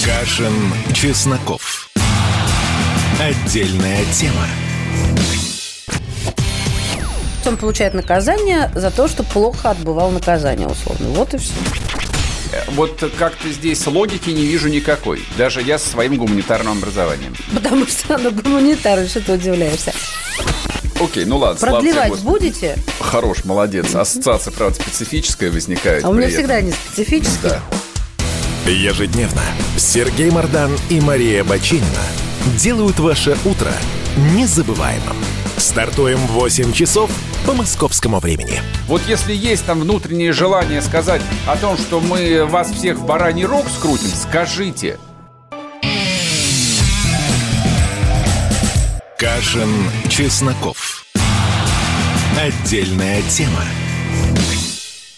Кашин, 0.05 0.53
Чесноков. 0.93 1.91
Отдельная 3.21 4.05
тема. 4.13 4.47
Он 7.47 7.57
получает 7.57 7.95
наказание 7.95 8.71
за 8.75 8.91
то, 8.91 9.09
что 9.09 9.23
плохо 9.23 9.71
отбывал 9.71 10.11
наказание, 10.13 10.69
условно. 10.69 11.09
Вот 11.09 11.35
и 11.35 11.39
все. 11.39 11.53
Вот 12.69 13.03
как-то 13.19 13.51
здесь 13.51 13.87
логики 13.87 14.31
не 14.31 14.45
вижу 14.45 14.69
никакой. 14.69 15.25
Даже 15.37 15.63
я 15.63 15.79
со 15.79 15.89
своим 15.89 16.17
гуманитарным 16.17 16.79
образованием. 16.79 17.35
Потому 17.53 17.87
что 17.87 18.15
оно 18.17 18.31
гуманитарное, 18.31 19.09
что 19.09 19.21
ты 19.21 19.33
удивляешься. 19.33 19.93
Окей, 21.01 21.25
ну 21.25 21.39
ладно. 21.39 21.61
Продлевать 21.61 22.15
слава 22.15 22.23
будете? 22.23 22.79
Хорош, 23.01 23.45
молодец. 23.45 23.95
Ассоциация, 23.95 24.53
правда, 24.53 24.81
специфическая 24.81 25.51
возникает. 25.51 26.05
А 26.05 26.09
у 26.09 26.13
меня 26.13 26.29
всегда 26.29 26.61
не 26.61 26.73
специфическая. 26.73 27.61
Да. 28.65 28.71
Ежедневно 28.71 29.43
Сергей 29.77 30.31
Мардан 30.31 30.73
и 30.89 31.01
Мария 31.01 31.45
Бочинина 31.45 31.85
делают 32.59 32.99
ваше 32.99 33.37
утро 33.45 33.73
незабываемым. 34.35 35.17
Стартуем 35.57 36.19
в 36.19 36.33
8 36.33 36.73
часов 36.73 37.11
по 37.47 37.53
московскому 37.53 38.19
времени. 38.19 38.61
Вот 38.87 39.03
если 39.07 39.35
есть 39.35 39.65
там 39.67 39.81
внутреннее 39.81 40.33
желание 40.33 40.83
сказать 40.83 41.23
о 41.47 41.57
том, 41.57 41.77
что 41.79 42.01
мы 42.01 42.45
вас 42.45 42.71
всех 42.71 42.99
в 42.99 43.07
бараний 43.07 43.45
рог 43.45 43.69
скрутим, 43.69 44.09
скажите. 44.09 44.99
Кашин, 49.19 49.71
Чесноков. 50.09 51.05
Отдельная 52.39 53.23
тема. 53.23 53.63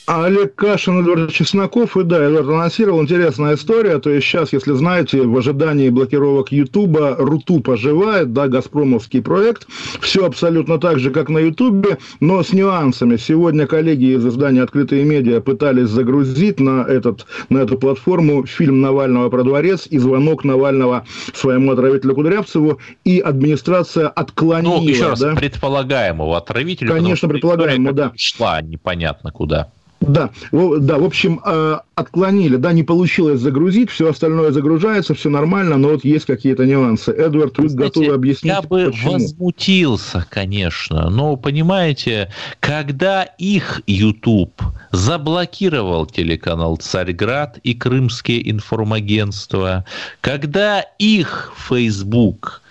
А 0.07 0.27
Олег 0.27 0.55
Кашин, 0.55 1.01
Эдвард 1.01 1.33
Чесноков, 1.33 1.97
и 1.97 2.05
да, 2.05 2.23
Эдвард 2.23 2.49
анонсировал, 2.49 3.03
интересная 3.03 3.57
история, 3.57 3.99
то 3.99 4.09
есть 4.09 4.25
сейчас, 4.25 4.53
если 4.53 4.73
знаете, 4.73 5.23
в 5.23 5.37
ожидании 5.37 5.89
блокировок 5.89 6.53
Ютуба 6.53 7.17
Руту 7.19 7.59
поживает, 7.59 8.33
да, 8.33 8.47
Газпромовский 8.47 9.21
проект, 9.21 9.67
все 10.01 10.25
абсолютно 10.25 10.79
так 10.79 11.01
же, 11.01 11.11
как 11.11 11.29
на 11.29 11.39
Ютубе, 11.39 11.99
но 12.21 12.41
с 12.45 12.53
нюансами. 12.53 13.17
Сегодня 13.17 13.67
коллеги 13.67 14.15
из 14.15 14.25
издания 14.25 14.63
«Открытые 14.63 15.03
медиа» 15.03 15.41
пытались 15.41 15.89
загрузить 15.89 16.61
на, 16.61 16.85
этот, 16.87 17.27
на 17.49 17.59
эту 17.59 17.77
платформу 17.77 18.47
фильм 18.47 18.81
Навального 18.81 19.29
про 19.29 19.43
дворец 19.43 19.89
и 19.91 19.99
звонок 19.99 20.45
Навального 20.45 21.05
своему 21.35 21.73
отравителю 21.73 22.15
Кудрявцеву, 22.15 22.79
и 23.05 23.19
администрация 23.19 24.07
отклонила. 24.07 24.77
Ну, 24.77 24.87
еще 24.87 25.09
раз, 25.09 25.19
да? 25.19 25.35
предполагаемого 25.35 26.37
отравителя. 26.37 26.93
Конечно, 26.93 27.29
предполагаемого, 27.29 27.93
да. 27.93 28.13
Шла 28.15 28.63
непонятно 28.63 29.33
куда. 29.33 29.73
Да, 30.01 30.31
да, 30.53 30.99
в 30.99 31.05
общем, 31.05 31.41
э, 31.45 31.79
отклонили, 31.95 32.57
да, 32.57 32.73
не 32.73 32.83
получилось 32.83 33.41
загрузить, 33.41 33.91
все 33.91 34.11
остальное 34.11 34.53
загружается, 34.53 35.15
все 35.15 35.31
нормально, 35.31 35.79
но 35.79 35.89
вот 35.89 36.05
есть 36.05 36.27
какие-то 36.27 36.67
нюансы. 36.67 37.11
Эдвард, 37.13 37.59
вы 37.59 37.69
Знаете, 37.69 38.01
готовы 38.01 38.15
объяснить, 38.15 38.53
Я 38.53 38.63
бы 38.63 38.91
почему? 38.91 39.13
возмутился, 39.13 40.27
конечно, 40.29 41.09
но, 41.09 41.37
понимаете, 41.37 42.31
когда 42.61 43.23
их 43.25 43.81
YouTube 43.87 44.63
заблокировал 44.93 46.07
телеканал 46.07 46.77
«Царьград» 46.77 47.59
и 47.63 47.75
Крымские 47.75 48.51
информагентства, 48.51 49.85
когда 50.21 50.85
их 50.99 51.53
Facebook 51.57 52.63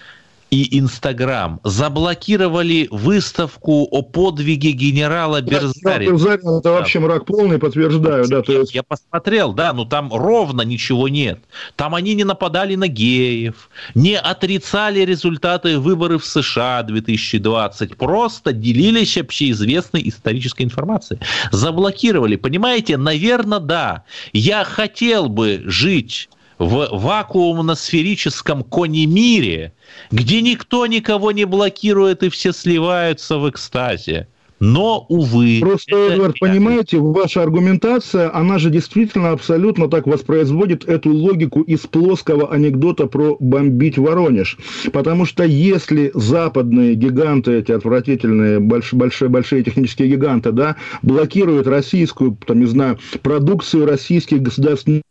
и 0.55 0.79
Инстаграм 0.79 1.59
заблокировали 1.63 2.87
выставку 2.89 3.87
о 3.91 4.01
подвиге 4.01 4.71
генерала 4.71 5.41
Берзарина. 5.41 6.11
Берзарин 6.11 6.59
это 6.59 6.71
вообще 6.71 6.99
мрак 6.99 7.25
полный, 7.25 7.59
подтверждаю. 7.59 8.27
Да, 8.27 8.41
то 8.41 8.53
есть... 8.53 8.73
Я 8.73 8.83
посмотрел, 8.83 9.53
да, 9.53 9.73
но 9.73 9.85
там 9.85 10.13
ровно 10.13 10.61
ничего 10.61 11.07
нет. 11.09 11.39
Там 11.75 11.93
они 11.93 12.15
не 12.15 12.23
нападали 12.23 12.75
на 12.75 12.87
геев, 12.87 13.69
не 13.93 14.17
отрицали 14.17 15.01
результаты 15.01 15.77
выборов 15.79 16.23
в 16.23 16.25
США 16.25 16.83
2020, 16.83 17.97
просто 17.97 18.53
делились 18.53 19.17
общеизвестной 19.17 20.07
исторической 20.07 20.63
информацией. 20.63 21.19
Заблокировали, 21.51 22.37
понимаете, 22.37 22.97
наверное, 22.97 23.59
да. 23.59 24.03
Я 24.31 24.63
хотел 24.63 25.27
бы 25.27 25.63
жить 25.65 26.29
в 26.57 26.89
вакуумно-сферическом 26.91 28.63
коне-мире, 28.63 29.73
где 30.11 30.41
никто 30.41 30.85
никого 30.85 31.31
не 31.31 31.45
блокирует 31.45 32.23
и 32.23 32.29
все 32.29 32.53
сливаются 32.53 33.37
в 33.37 33.49
экстазе. 33.49 34.27
Но, 34.61 35.05
увы... 35.09 35.59
Просто, 35.59 35.95
Эдвард, 36.13 36.39
понимаете, 36.39 36.97
ваша 36.97 37.43
аргументация, 37.43 38.33
она 38.33 38.57
же 38.57 38.69
действительно 38.69 39.31
абсолютно 39.31 39.89
так 39.89 40.07
воспроизводит 40.07 40.85
эту 40.85 41.11
логику 41.11 41.61
из 41.61 41.81
плоского 41.81 42.51
анекдота 42.51 43.07
про 43.07 43.35
бомбить 43.39 43.97
Воронеж. 43.97 44.57
Потому 44.93 45.25
что 45.25 45.43
если 45.43 46.09
западные 46.13 46.95
гиганты, 46.95 47.59
эти 47.59 47.73
отвратительные, 47.73 48.61
большие, 48.61 48.97
большие, 48.97 49.27
большие 49.27 49.61
технические 49.61 50.07
гиганты, 50.07 50.53
да, 50.53 50.77
блокируют 51.01 51.67
российскую, 51.67 52.37
там, 52.47 52.61
не 52.61 52.65
знаю, 52.65 52.97
продукцию 53.21 53.85
российских 53.85 54.41
государственных 54.41 55.01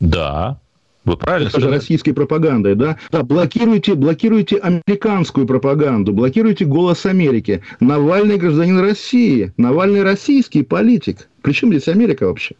да, 0.00 0.60
вы 1.04 1.16
правильно 1.16 1.50
сказали. 1.50 1.74
российской 1.74 2.12
пропагандой, 2.12 2.74
да? 2.74 2.98
Да, 3.10 3.22
блокируйте, 3.22 3.94
блокируйте 3.94 4.56
американскую 4.56 5.46
пропаганду, 5.46 6.12
блокируйте 6.12 6.66
«Голос 6.66 7.06
Америки». 7.06 7.62
Навальный 7.80 8.36
гражданин 8.36 8.78
России, 8.78 9.52
Навальный 9.56 10.02
российский 10.02 10.62
политик. 10.62 11.28
Причем 11.42 11.70
здесь 11.70 11.88
Америка 11.88 12.26
вообще? 12.26 12.56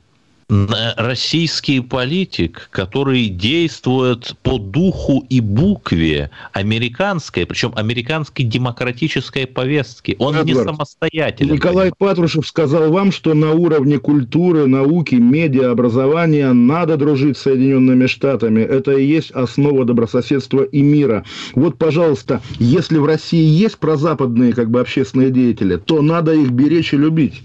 Российский 0.48 1.80
политик, 1.80 2.68
который 2.70 3.26
действует 3.26 4.34
по 4.42 4.58
духу 4.58 5.24
и 5.28 5.40
букве 5.40 6.30
американской, 6.52 7.44
причем 7.44 7.72
американской 7.76 8.46
демократической 8.46 9.46
повестки. 9.46 10.16
Он 10.18 10.34
Эдвард, 10.34 10.46
не 10.46 10.54
самостоятельный. 10.54 11.54
Николай 11.54 11.90
понимаете? 11.90 11.96
Патрушев 11.98 12.46
сказал 12.46 12.90
вам, 12.90 13.12
что 13.12 13.34
на 13.34 13.52
уровне 13.52 13.98
культуры, 13.98 14.66
науки, 14.66 15.16
медиа, 15.16 15.70
образования 15.70 16.52
надо 16.52 16.96
дружить 16.96 17.36
с 17.36 17.42
Соединенными 17.42 18.06
Штатами. 18.06 18.62
Это 18.62 18.92
и 18.92 19.04
есть 19.04 19.30
основа 19.32 19.84
добрососедства 19.84 20.62
и 20.62 20.80
мира. 20.80 21.24
Вот, 21.54 21.76
пожалуйста, 21.76 22.40
если 22.58 22.96
в 22.96 23.04
России 23.04 23.44
есть 23.44 23.76
прозападные 23.78 24.54
как 24.54 24.70
бы 24.70 24.80
общественные 24.80 25.30
деятели, 25.30 25.76
то 25.76 26.00
надо 26.00 26.32
их 26.32 26.50
беречь 26.50 26.94
и 26.94 26.96
любить. 26.96 27.42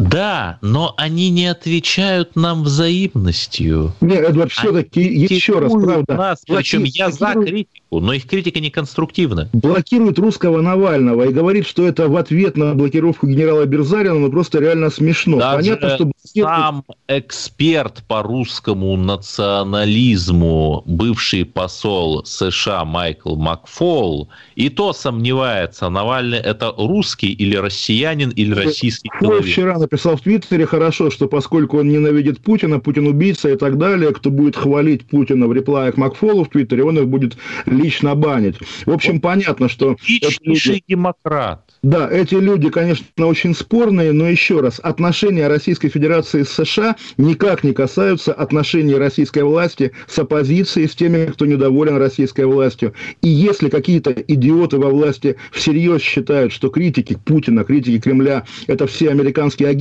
Да, 0.00 0.58
но 0.62 0.94
они 0.96 1.30
не 1.30 1.46
отвечают 1.46 2.34
нам 2.34 2.62
взаимностью. 2.62 3.92
Нет, 4.00 4.30
Эдвард, 4.30 4.50
все-таки 4.52 5.00
еще 5.02 5.58
раз, 5.58 5.72
правда. 5.72 6.14
Нас, 6.14 6.42
причем 6.46 6.84
я 6.84 7.10
за 7.10 7.34
критику, 7.34 8.00
но 8.00 8.12
их 8.12 8.26
критика 8.26 8.60
не 8.60 8.70
конструктивна. 8.70 9.48
Блокирует 9.52 10.18
русского 10.18 10.62
Навального 10.62 11.24
и 11.24 11.32
говорит, 11.32 11.66
что 11.66 11.86
это 11.86 12.08
в 12.08 12.16
ответ 12.16 12.56
на 12.56 12.74
блокировку 12.74 13.26
генерала 13.26 13.66
Берзарина, 13.66 14.18
но 14.18 14.30
просто 14.30 14.58
реально 14.60 14.90
смешно. 14.90 15.38
Даже 15.38 15.76
Понятно, 15.76 15.94
что... 15.96 16.10
Сам 16.32 16.84
эксперт 17.08 18.04
по 18.06 18.22
русскому 18.22 18.96
национализму, 18.96 20.82
бывший 20.86 21.44
посол 21.44 22.24
США 22.24 22.84
Майкл 22.84 23.34
Макфол, 23.36 24.28
и 24.54 24.68
то 24.68 24.92
сомневается, 24.92 25.88
Навальный 25.88 26.38
это 26.38 26.72
русский 26.76 27.32
или 27.32 27.56
россиянин 27.56 28.30
или 28.30 28.54
российский 28.54 29.10
человек. 29.20 29.44
вчера 29.46 29.78
написал 29.90 30.16
в 30.16 30.20
Твиттере, 30.20 30.66
хорошо, 30.66 31.10
что 31.10 31.26
поскольку 31.26 31.78
он 31.78 31.88
ненавидит 31.88 32.40
Путина, 32.40 32.78
Путин 32.78 33.08
убийца 33.08 33.50
и 33.50 33.56
так 33.56 33.76
далее, 33.76 34.12
кто 34.12 34.30
будет 34.30 34.56
хвалить 34.56 35.04
Путина 35.04 35.48
в 35.48 35.52
реплаях 35.52 35.96
Макфолу 35.96 36.44
в 36.44 36.48
Твиттере, 36.48 36.84
он 36.84 36.98
их 36.98 37.08
будет 37.08 37.36
лично 37.66 38.14
банить. 38.14 38.56
В 38.86 38.92
общем, 38.92 39.14
вот. 39.14 39.22
понятно, 39.22 39.68
что... 39.68 39.96
Личнейший 40.06 40.84
демократ. 40.86 41.64
Да, 41.82 42.08
эти 42.08 42.34
люди, 42.34 42.70
конечно, 42.70 43.04
очень 43.26 43.54
спорные, 43.54 44.12
но 44.12 44.28
еще 44.28 44.60
раз, 44.60 44.80
отношения 44.80 45.48
Российской 45.48 45.88
Федерации 45.88 46.44
с 46.44 46.50
США 46.50 46.94
никак 47.16 47.64
не 47.64 47.72
касаются 47.72 48.32
отношений 48.32 48.94
российской 48.94 49.42
власти 49.42 49.92
с 50.06 50.18
оппозицией, 50.18 50.88
с 50.88 50.94
теми, 50.94 51.26
кто 51.26 51.46
недоволен 51.46 51.96
российской 51.96 52.44
властью. 52.44 52.92
И 53.22 53.28
если 53.28 53.68
какие-то 53.68 54.12
идиоты 54.12 54.78
во 54.78 54.90
власти 54.90 55.36
всерьез 55.50 56.00
считают, 56.02 56.52
что 56.52 56.68
критики 56.68 57.18
Путина, 57.24 57.64
критики 57.64 57.98
Кремля– 57.98 58.44
это 58.68 58.86
все 58.86 59.10
американские 59.10 59.68
агенты, 59.68 59.79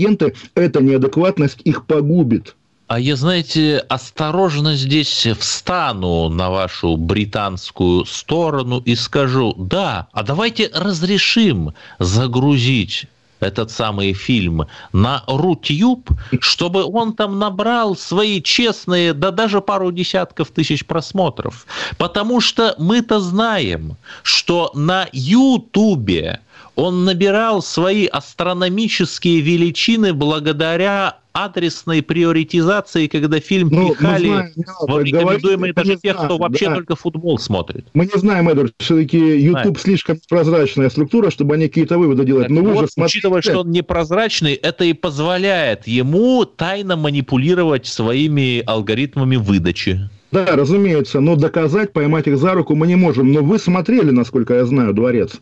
эта 0.56 0.82
неадекватность 0.82 1.62
их 1.64 1.86
погубит. 1.86 2.56
А 2.88 3.00
я, 3.00 3.16
знаете, 3.16 3.86
осторожно 3.88 4.76
здесь 4.76 5.28
встану 5.38 6.28
на 6.30 6.50
вашу 6.50 6.97
британскую 6.97 8.04
сторону 8.06 8.82
и 8.84 8.95
скажу, 8.95 9.54
да, 9.58 10.08
а 10.12 10.24
давайте 10.24 10.72
разрешим 10.74 11.76
загрузить 12.00 13.06
этот 13.39 13.72
самый 13.72 14.14
фильм 14.14 14.66
на 14.91 15.24
Рутюб, 15.28 16.10
чтобы 16.39 16.84
он 16.84 17.14
там 17.14 17.39
набрал 17.39 17.95
свои 17.95 18.41
честные, 18.41 19.14
да 19.14 19.32
даже 19.32 19.62
пару 19.62 19.91
десятков 19.91 20.50
тысяч 20.50 20.86
просмотров. 20.86 21.66
Потому 21.97 22.41
что 22.41 22.76
мы-то 22.78 23.20
знаем, 23.20 23.97
что 24.24 24.72
на 24.74 25.08
Ютубе 25.12 26.39
он 26.80 27.04
набирал 27.04 27.62
свои 27.62 28.06
астрономические 28.06 29.42
величины 29.42 30.14
благодаря 30.14 31.18
адресной 31.34 32.02
приоритизации, 32.02 33.08
когда 33.08 33.40
фильм 33.40 33.70
ну, 33.70 33.90
пихали 33.90 34.28
знаем, 34.28 34.54
в 34.82 35.00
рекомендуемые 35.02 35.74
даже 35.74 35.98
тех, 35.98 36.14
знаем, 36.14 36.26
кто 36.26 36.38
вообще 36.38 36.70
да. 36.70 36.76
только 36.76 36.96
футбол 36.96 37.38
смотрит. 37.38 37.86
Мы 37.94 38.06
не 38.06 38.18
знаем, 38.18 38.48
Эдвард, 38.48 38.74
все-таки 38.80 39.18
YouTube 39.18 39.60
знаем. 39.62 39.76
слишком 39.76 40.20
прозрачная 40.30 40.90
структура, 40.90 41.30
чтобы 41.30 41.56
они 41.56 41.68
какие-то 41.68 41.98
выводы 41.98 42.24
делать. 42.24 42.48
Так 42.48 42.52
Но 42.52 42.62
вот, 42.62 42.86
же 42.86 42.88
смотрите... 42.88 43.20
Учитывая, 43.20 43.42
что 43.42 43.60
он 43.60 43.72
непрозрачный, 43.72 44.54
это 44.54 44.86
и 44.86 44.94
позволяет 44.94 45.86
ему 45.86 46.46
тайно 46.46 46.96
манипулировать 46.96 47.88
своими 47.88 48.64
алгоритмами 48.66 49.36
выдачи. 49.36 50.10
Да, 50.32 50.46
разумеется, 50.46 51.20
но 51.20 51.36
доказать, 51.36 51.92
поймать 51.92 52.28
их 52.28 52.38
за 52.38 52.54
руку 52.54 52.76
мы 52.76 52.88
не 52.88 52.96
можем. 52.96 53.32
Но 53.32 53.42
вы 53.42 53.58
смотрели, 53.60 54.12
насколько 54.12 54.54
я 54.54 54.66
знаю, 54.66 54.94
«Дворец». 54.94 55.40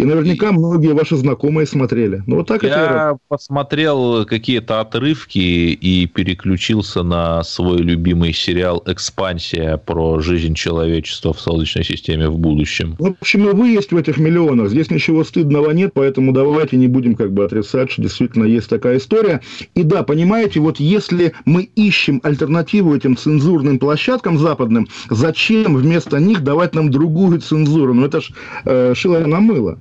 И 0.00 0.04
наверняка 0.04 0.50
многие 0.50 0.94
ваши 0.94 1.14
знакомые 1.14 1.66
смотрели. 1.66 2.22
Ну, 2.26 2.36
вот 2.36 2.48
так 2.48 2.62
Я 2.62 2.68
это 2.68 3.18
посмотрел 3.28 4.24
какие-то 4.24 4.80
отрывки 4.80 5.38
и 5.38 6.06
переключился 6.06 7.02
на 7.02 7.44
свой 7.44 7.82
любимый 7.82 8.32
сериал 8.32 8.82
«Экспансия» 8.86 9.76
про 9.76 10.20
жизнь 10.20 10.54
человечества 10.54 11.34
в 11.34 11.40
Солнечной 11.40 11.84
системе 11.84 12.30
в 12.30 12.38
будущем. 12.38 12.96
В 12.98 13.08
общем, 13.20 13.44
вы 13.54 13.68
есть 13.68 13.92
в 13.92 13.96
этих 13.98 14.16
миллионах. 14.16 14.70
Здесь 14.70 14.90
ничего 14.90 15.22
стыдного 15.22 15.70
нет, 15.72 15.90
поэтому 15.92 16.32
давайте 16.32 16.78
не 16.78 16.88
будем 16.88 17.14
как 17.14 17.32
бы 17.32 17.44
отрицать, 17.44 17.90
что 17.90 18.00
действительно 18.00 18.44
есть 18.44 18.70
такая 18.70 18.96
история. 18.96 19.42
И 19.74 19.82
да, 19.82 20.02
понимаете, 20.02 20.60
вот 20.60 20.80
если 20.80 21.34
мы 21.44 21.64
ищем 21.76 22.20
альтернативу 22.22 22.96
этим 22.96 23.18
цензурным 23.18 23.78
площадкам 23.78 24.38
западным, 24.38 24.88
зачем 25.10 25.76
вместо 25.76 26.20
них 26.20 26.42
давать 26.42 26.74
нам 26.74 26.90
другую 26.90 27.38
цензуру? 27.40 27.92
Ну, 27.92 28.06
это 28.06 28.22
ж 28.22 28.30
э, 28.64 28.94
шило 28.94 29.18
на 29.18 29.40
мыло. 29.40 29.78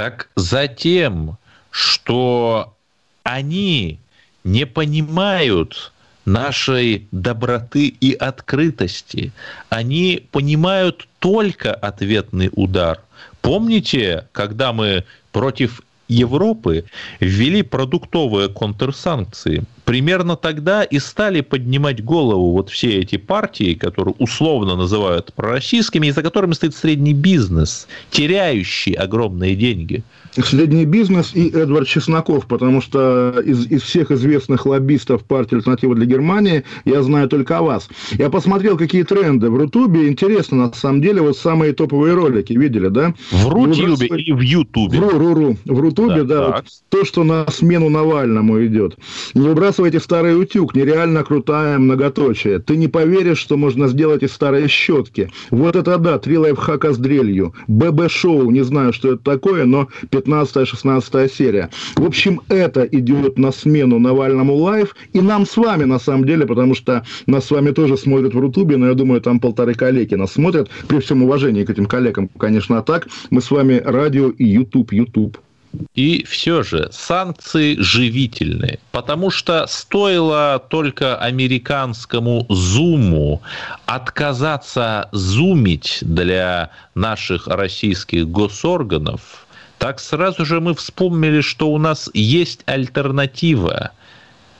Так 0.00 0.30
затем, 0.34 1.36
что 1.70 2.74
они 3.22 3.98
не 4.44 4.64
понимают 4.64 5.92
нашей 6.24 7.06
доброты 7.12 7.88
и 7.88 8.14
открытости. 8.14 9.30
Они 9.68 10.26
понимают 10.32 11.06
только 11.18 11.74
ответный 11.74 12.48
удар. 12.54 13.02
Помните, 13.42 14.26
когда 14.32 14.72
мы 14.72 15.04
против 15.32 15.82
Европы 16.08 16.86
ввели 17.20 17.60
продуктовые 17.60 18.48
контрсанкции. 18.48 19.64
Примерно 19.90 20.36
тогда 20.36 20.84
и 20.84 21.00
стали 21.00 21.40
поднимать 21.40 22.04
голову 22.04 22.52
вот 22.52 22.70
все 22.70 23.00
эти 23.00 23.16
партии, 23.16 23.74
которые 23.74 24.14
условно 24.20 24.76
называют 24.76 25.32
пророссийскими, 25.34 26.06
и 26.06 26.12
за 26.12 26.22
которыми 26.22 26.52
стоит 26.52 26.76
средний 26.76 27.12
бизнес, 27.12 27.88
теряющий 28.12 28.92
огромные 28.92 29.56
деньги– 29.56 30.04
Средний 30.32 30.84
бизнес 30.84 31.32
и 31.34 31.48
Эдвард 31.48 31.88
Чесноков, 31.88 32.46
потому 32.46 32.80
что 32.80 33.40
из, 33.44 33.66
из 33.66 33.82
всех 33.82 34.12
известных 34.12 34.64
лоббистов 34.64 35.24
партии 35.24 35.56
«Альтернатива 35.56 35.94
для 35.96 36.06
Германии» 36.06 36.62
я 36.84 37.02
знаю 37.02 37.28
только 37.28 37.58
о 37.58 37.62
вас. 37.62 37.88
Я 38.12 38.30
посмотрел, 38.30 38.76
какие 38.78 39.02
тренды 39.02 39.50
в 39.50 39.56
Рутубе. 39.56 40.08
Интересно, 40.08 40.56
на 40.56 40.72
самом 40.72 41.02
деле, 41.02 41.20
вот 41.20 41.36
самые 41.36 41.72
топовые 41.72 42.14
ролики 42.14 42.52
видели, 42.52 42.88
да? 42.88 43.12
В 43.32 43.48
Рутубе 43.48 44.06
или 44.06 44.32
в 44.32 44.40
Ютубе? 44.40 44.98
В, 44.98 45.18
ру, 45.18 45.34
ру, 45.34 45.56
в 45.64 45.80
Рутубе, 45.80 46.22
да. 46.22 46.38
да 46.38 46.46
вот 46.46 46.64
то, 46.90 47.04
что 47.04 47.24
на 47.24 47.46
смену 47.50 47.88
Навальному 47.88 48.64
идет. 48.64 48.96
Не 49.34 49.48
выбрасывайте 49.48 49.79
старый 49.98 50.40
утюг, 50.40 50.74
нереально 50.74 51.24
крутая 51.24 51.78
многоточие. 51.78 52.58
Ты 52.58 52.76
не 52.76 52.88
поверишь, 52.88 53.38
что 53.38 53.56
можно 53.56 53.88
сделать 53.88 54.22
из 54.22 54.32
старой 54.32 54.68
щетки. 54.68 55.30
Вот 55.50 55.76
это 55.76 55.98
да, 55.98 56.18
три 56.18 56.38
лайфхака 56.38 56.92
с 56.92 56.98
дрелью. 56.98 57.54
ББ-шоу, 57.68 58.50
не 58.50 58.62
знаю, 58.62 58.92
что 58.92 59.14
это 59.14 59.22
такое, 59.22 59.64
но 59.64 59.88
15-16 60.10 61.32
серия. 61.32 61.70
В 61.96 62.04
общем, 62.04 62.40
это 62.48 62.82
идет 62.84 63.38
на 63.38 63.52
смену 63.52 63.98
Навальному 63.98 64.54
LIVE, 64.54 64.94
и 65.12 65.20
нам 65.20 65.46
с 65.46 65.56
вами, 65.56 65.84
на 65.84 65.98
самом 65.98 66.24
деле, 66.24 66.46
потому 66.46 66.74
что 66.74 67.04
нас 67.26 67.46
с 67.46 67.50
вами 67.50 67.70
тоже 67.70 67.96
смотрят 67.96 68.34
в 68.34 68.38
Рутубе, 68.38 68.76
но 68.76 68.88
я 68.88 68.94
думаю, 68.94 69.20
там 69.20 69.40
полторы 69.40 69.74
коллеги 69.74 70.14
нас 70.14 70.32
смотрят, 70.32 70.68
при 70.88 71.00
всем 71.00 71.22
уважении 71.22 71.64
к 71.64 71.70
этим 71.70 71.86
коллегам, 71.86 72.28
конечно, 72.38 72.78
а 72.78 72.82
так. 72.82 73.08
Мы 73.30 73.40
с 73.40 73.50
вами 73.50 73.80
радио 73.84 74.30
и 74.30 74.44
YouTube, 74.44 74.92
YouTube. 74.92 75.38
И 75.94 76.24
все 76.24 76.62
же 76.62 76.88
санкции 76.92 77.76
живительные, 77.78 78.80
потому 78.90 79.30
что 79.30 79.66
стоило 79.68 80.62
только 80.68 81.16
американскому 81.16 82.46
зуму 82.48 83.40
отказаться 83.86 85.08
зумить 85.12 85.98
для 86.00 86.70
наших 86.94 87.46
российских 87.46 88.28
госорганов, 88.28 89.46
так 89.78 90.00
сразу 90.00 90.44
же 90.44 90.60
мы 90.60 90.74
вспомнили, 90.74 91.40
что 91.40 91.70
у 91.70 91.78
нас 91.78 92.10
есть 92.12 92.62
альтернатива. 92.66 93.92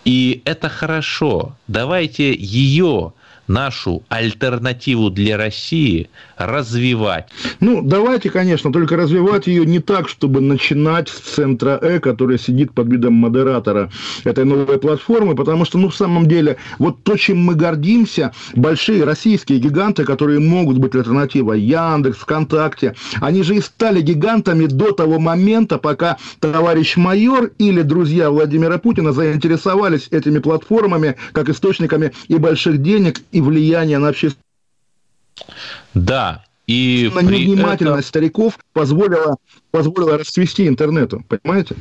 И 0.04 0.40
это 0.44 0.68
хорошо. 0.68 1.56
Давайте 1.66 2.32
ее 2.32 3.12
нашу 3.50 4.02
альтернативу 4.08 5.10
для 5.10 5.36
России 5.36 6.08
развивать? 6.46 7.28
Ну, 7.60 7.82
давайте, 7.82 8.30
конечно, 8.30 8.72
только 8.72 8.96
развивать 8.96 9.46
ее 9.46 9.66
не 9.66 9.80
так, 9.80 10.08
чтобы 10.08 10.40
начинать 10.40 11.08
с 11.08 11.18
центра 11.18 11.78
Э, 11.82 11.98
который 11.98 12.38
сидит 12.38 12.72
под 12.72 12.88
видом 12.88 13.14
модератора 13.14 13.90
этой 14.24 14.44
новой 14.44 14.78
платформы, 14.78 15.34
потому 15.34 15.64
что, 15.64 15.78
ну, 15.78 15.88
в 15.88 15.96
самом 15.96 16.26
деле, 16.26 16.56
вот 16.78 17.02
то, 17.02 17.16
чем 17.16 17.38
мы 17.38 17.54
гордимся, 17.54 18.32
большие 18.54 19.04
российские 19.04 19.58
гиганты, 19.58 20.04
которые 20.04 20.40
могут 20.40 20.78
быть 20.78 20.94
альтернативой, 20.94 21.60
Яндекс, 21.60 22.18
ВКонтакте, 22.18 22.94
они 23.20 23.42
же 23.42 23.56
и 23.56 23.60
стали 23.60 24.00
гигантами 24.00 24.66
до 24.66 24.92
того 24.92 25.18
момента, 25.18 25.78
пока 25.78 26.18
товарищ 26.40 26.96
майор 26.96 27.50
или 27.58 27.82
друзья 27.82 28.30
Владимира 28.30 28.78
Путина 28.78 29.12
заинтересовались 29.12 30.08
этими 30.10 30.38
платформами 30.38 31.16
как 31.32 31.48
источниками 31.48 32.12
и 32.28 32.36
больших 32.36 32.82
денег, 32.82 33.20
и 33.32 33.40
влияния 33.40 33.98
на 33.98 34.08
общественность. 34.08 34.49
Да, 35.94 36.44
и 36.66 37.10
на 37.14 37.20
невнимательность 37.20 38.08
этом... 38.10 38.20
стариков 38.20 38.58
позволила, 38.72 39.36
позволила 39.70 40.18
расцвести 40.18 40.68
интернету, 40.68 41.24
понимаете? 41.28 41.74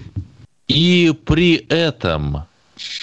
И 0.68 1.14
при 1.26 1.56
этом 1.70 2.46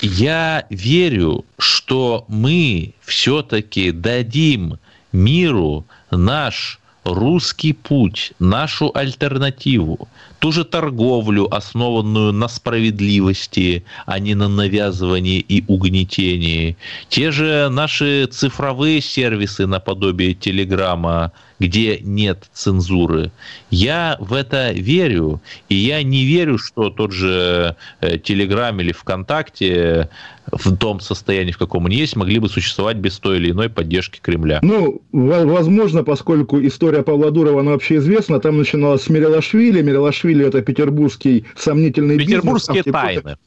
я 0.00 0.66
верю, 0.70 1.44
что 1.58 2.24
мы 2.28 2.94
все-таки 3.02 3.92
дадим 3.92 4.78
миру 5.12 5.84
наш 6.10 6.80
русский 7.06 7.72
путь, 7.72 8.32
нашу 8.38 8.90
альтернативу, 8.94 10.08
ту 10.40 10.52
же 10.52 10.64
торговлю, 10.64 11.52
основанную 11.54 12.32
на 12.32 12.48
справедливости, 12.48 13.84
а 14.06 14.18
не 14.18 14.34
на 14.34 14.48
навязывании 14.48 15.38
и 15.38 15.64
угнетении, 15.66 16.76
те 17.08 17.30
же 17.30 17.68
наши 17.70 18.26
цифровые 18.26 19.00
сервисы 19.00 19.66
наподобие 19.66 20.34
Телеграма, 20.34 21.32
где 21.58 21.98
нет 22.00 22.48
цензуры. 22.52 23.30
Я 23.70 24.16
в 24.20 24.34
это 24.34 24.72
верю, 24.72 25.40
и 25.68 25.74
я 25.74 26.02
не 26.02 26.24
верю, 26.24 26.58
что 26.58 26.90
тот 26.90 27.12
же 27.12 27.76
Телеграм 28.24 28.78
или 28.80 28.92
ВКонтакте 28.92 30.10
в 30.52 30.76
том 30.76 31.00
состоянии, 31.00 31.52
в 31.52 31.58
каком 31.58 31.84
он 31.84 31.90
есть, 31.90 32.16
могли 32.16 32.38
бы 32.38 32.48
существовать 32.48 32.96
без 32.96 33.18
той 33.18 33.38
или 33.38 33.50
иной 33.50 33.68
поддержки 33.68 34.20
Кремля. 34.20 34.60
Ну, 34.62 35.02
возможно, 35.12 36.04
поскольку 36.04 36.60
история 36.60 37.02
Павла 37.02 37.30
Дурова, 37.30 37.60
она 37.60 37.72
вообще 37.72 37.96
известна, 37.96 38.40
там 38.40 38.58
начиналась 38.58 39.02
с 39.02 39.08
Мирелашвили. 39.08 39.82
Мирелашвили– 39.82 40.46
это 40.46 40.62
петербургский 40.62 41.44
сомнительный 41.56 42.18
Петербургские 42.18 42.82
бизнес. 42.82 42.94
Петербургские 42.94 43.22
тайны. 43.22 43.38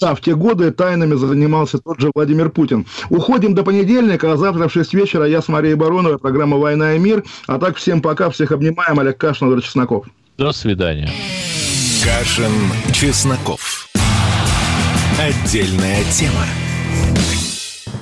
Да, 0.00 0.14
в 0.14 0.20
те 0.22 0.34
годы 0.34 0.70
тайнами 0.70 1.14
занимался 1.14 1.78
тот 1.78 2.00
же 2.00 2.10
Владимир 2.14 2.50
Путин. 2.50 2.86
Уходим 3.10 3.54
до 3.54 3.62
понедельника, 3.62 4.32
а 4.32 4.36
завтра 4.36 4.68
в 4.68 4.72
6 4.72 4.94
вечера 4.94 5.26
я 5.26 5.42
с 5.42 5.48
Марией 5.48 5.74
Бароновой, 5.74 6.18
программа 6.18 6.56
«Война 6.56 6.94
и 6.94 6.98
мир». 6.98 7.24
А 7.46 7.58
так 7.58 7.76
всем 7.76 8.00
пока, 8.00 8.30
всех 8.30 8.52
обнимаем. 8.52 8.98
Олег 8.98 9.18
Кашин, 9.18 9.48
Владимир 9.48 9.66
Чесноков. 9.66 10.06
До 10.38 10.52
свидания. 10.52 11.10
Кашин, 12.02 12.52
Чесноков. 12.92 13.91
Отдельная 15.22 16.02
тема. 16.10 16.44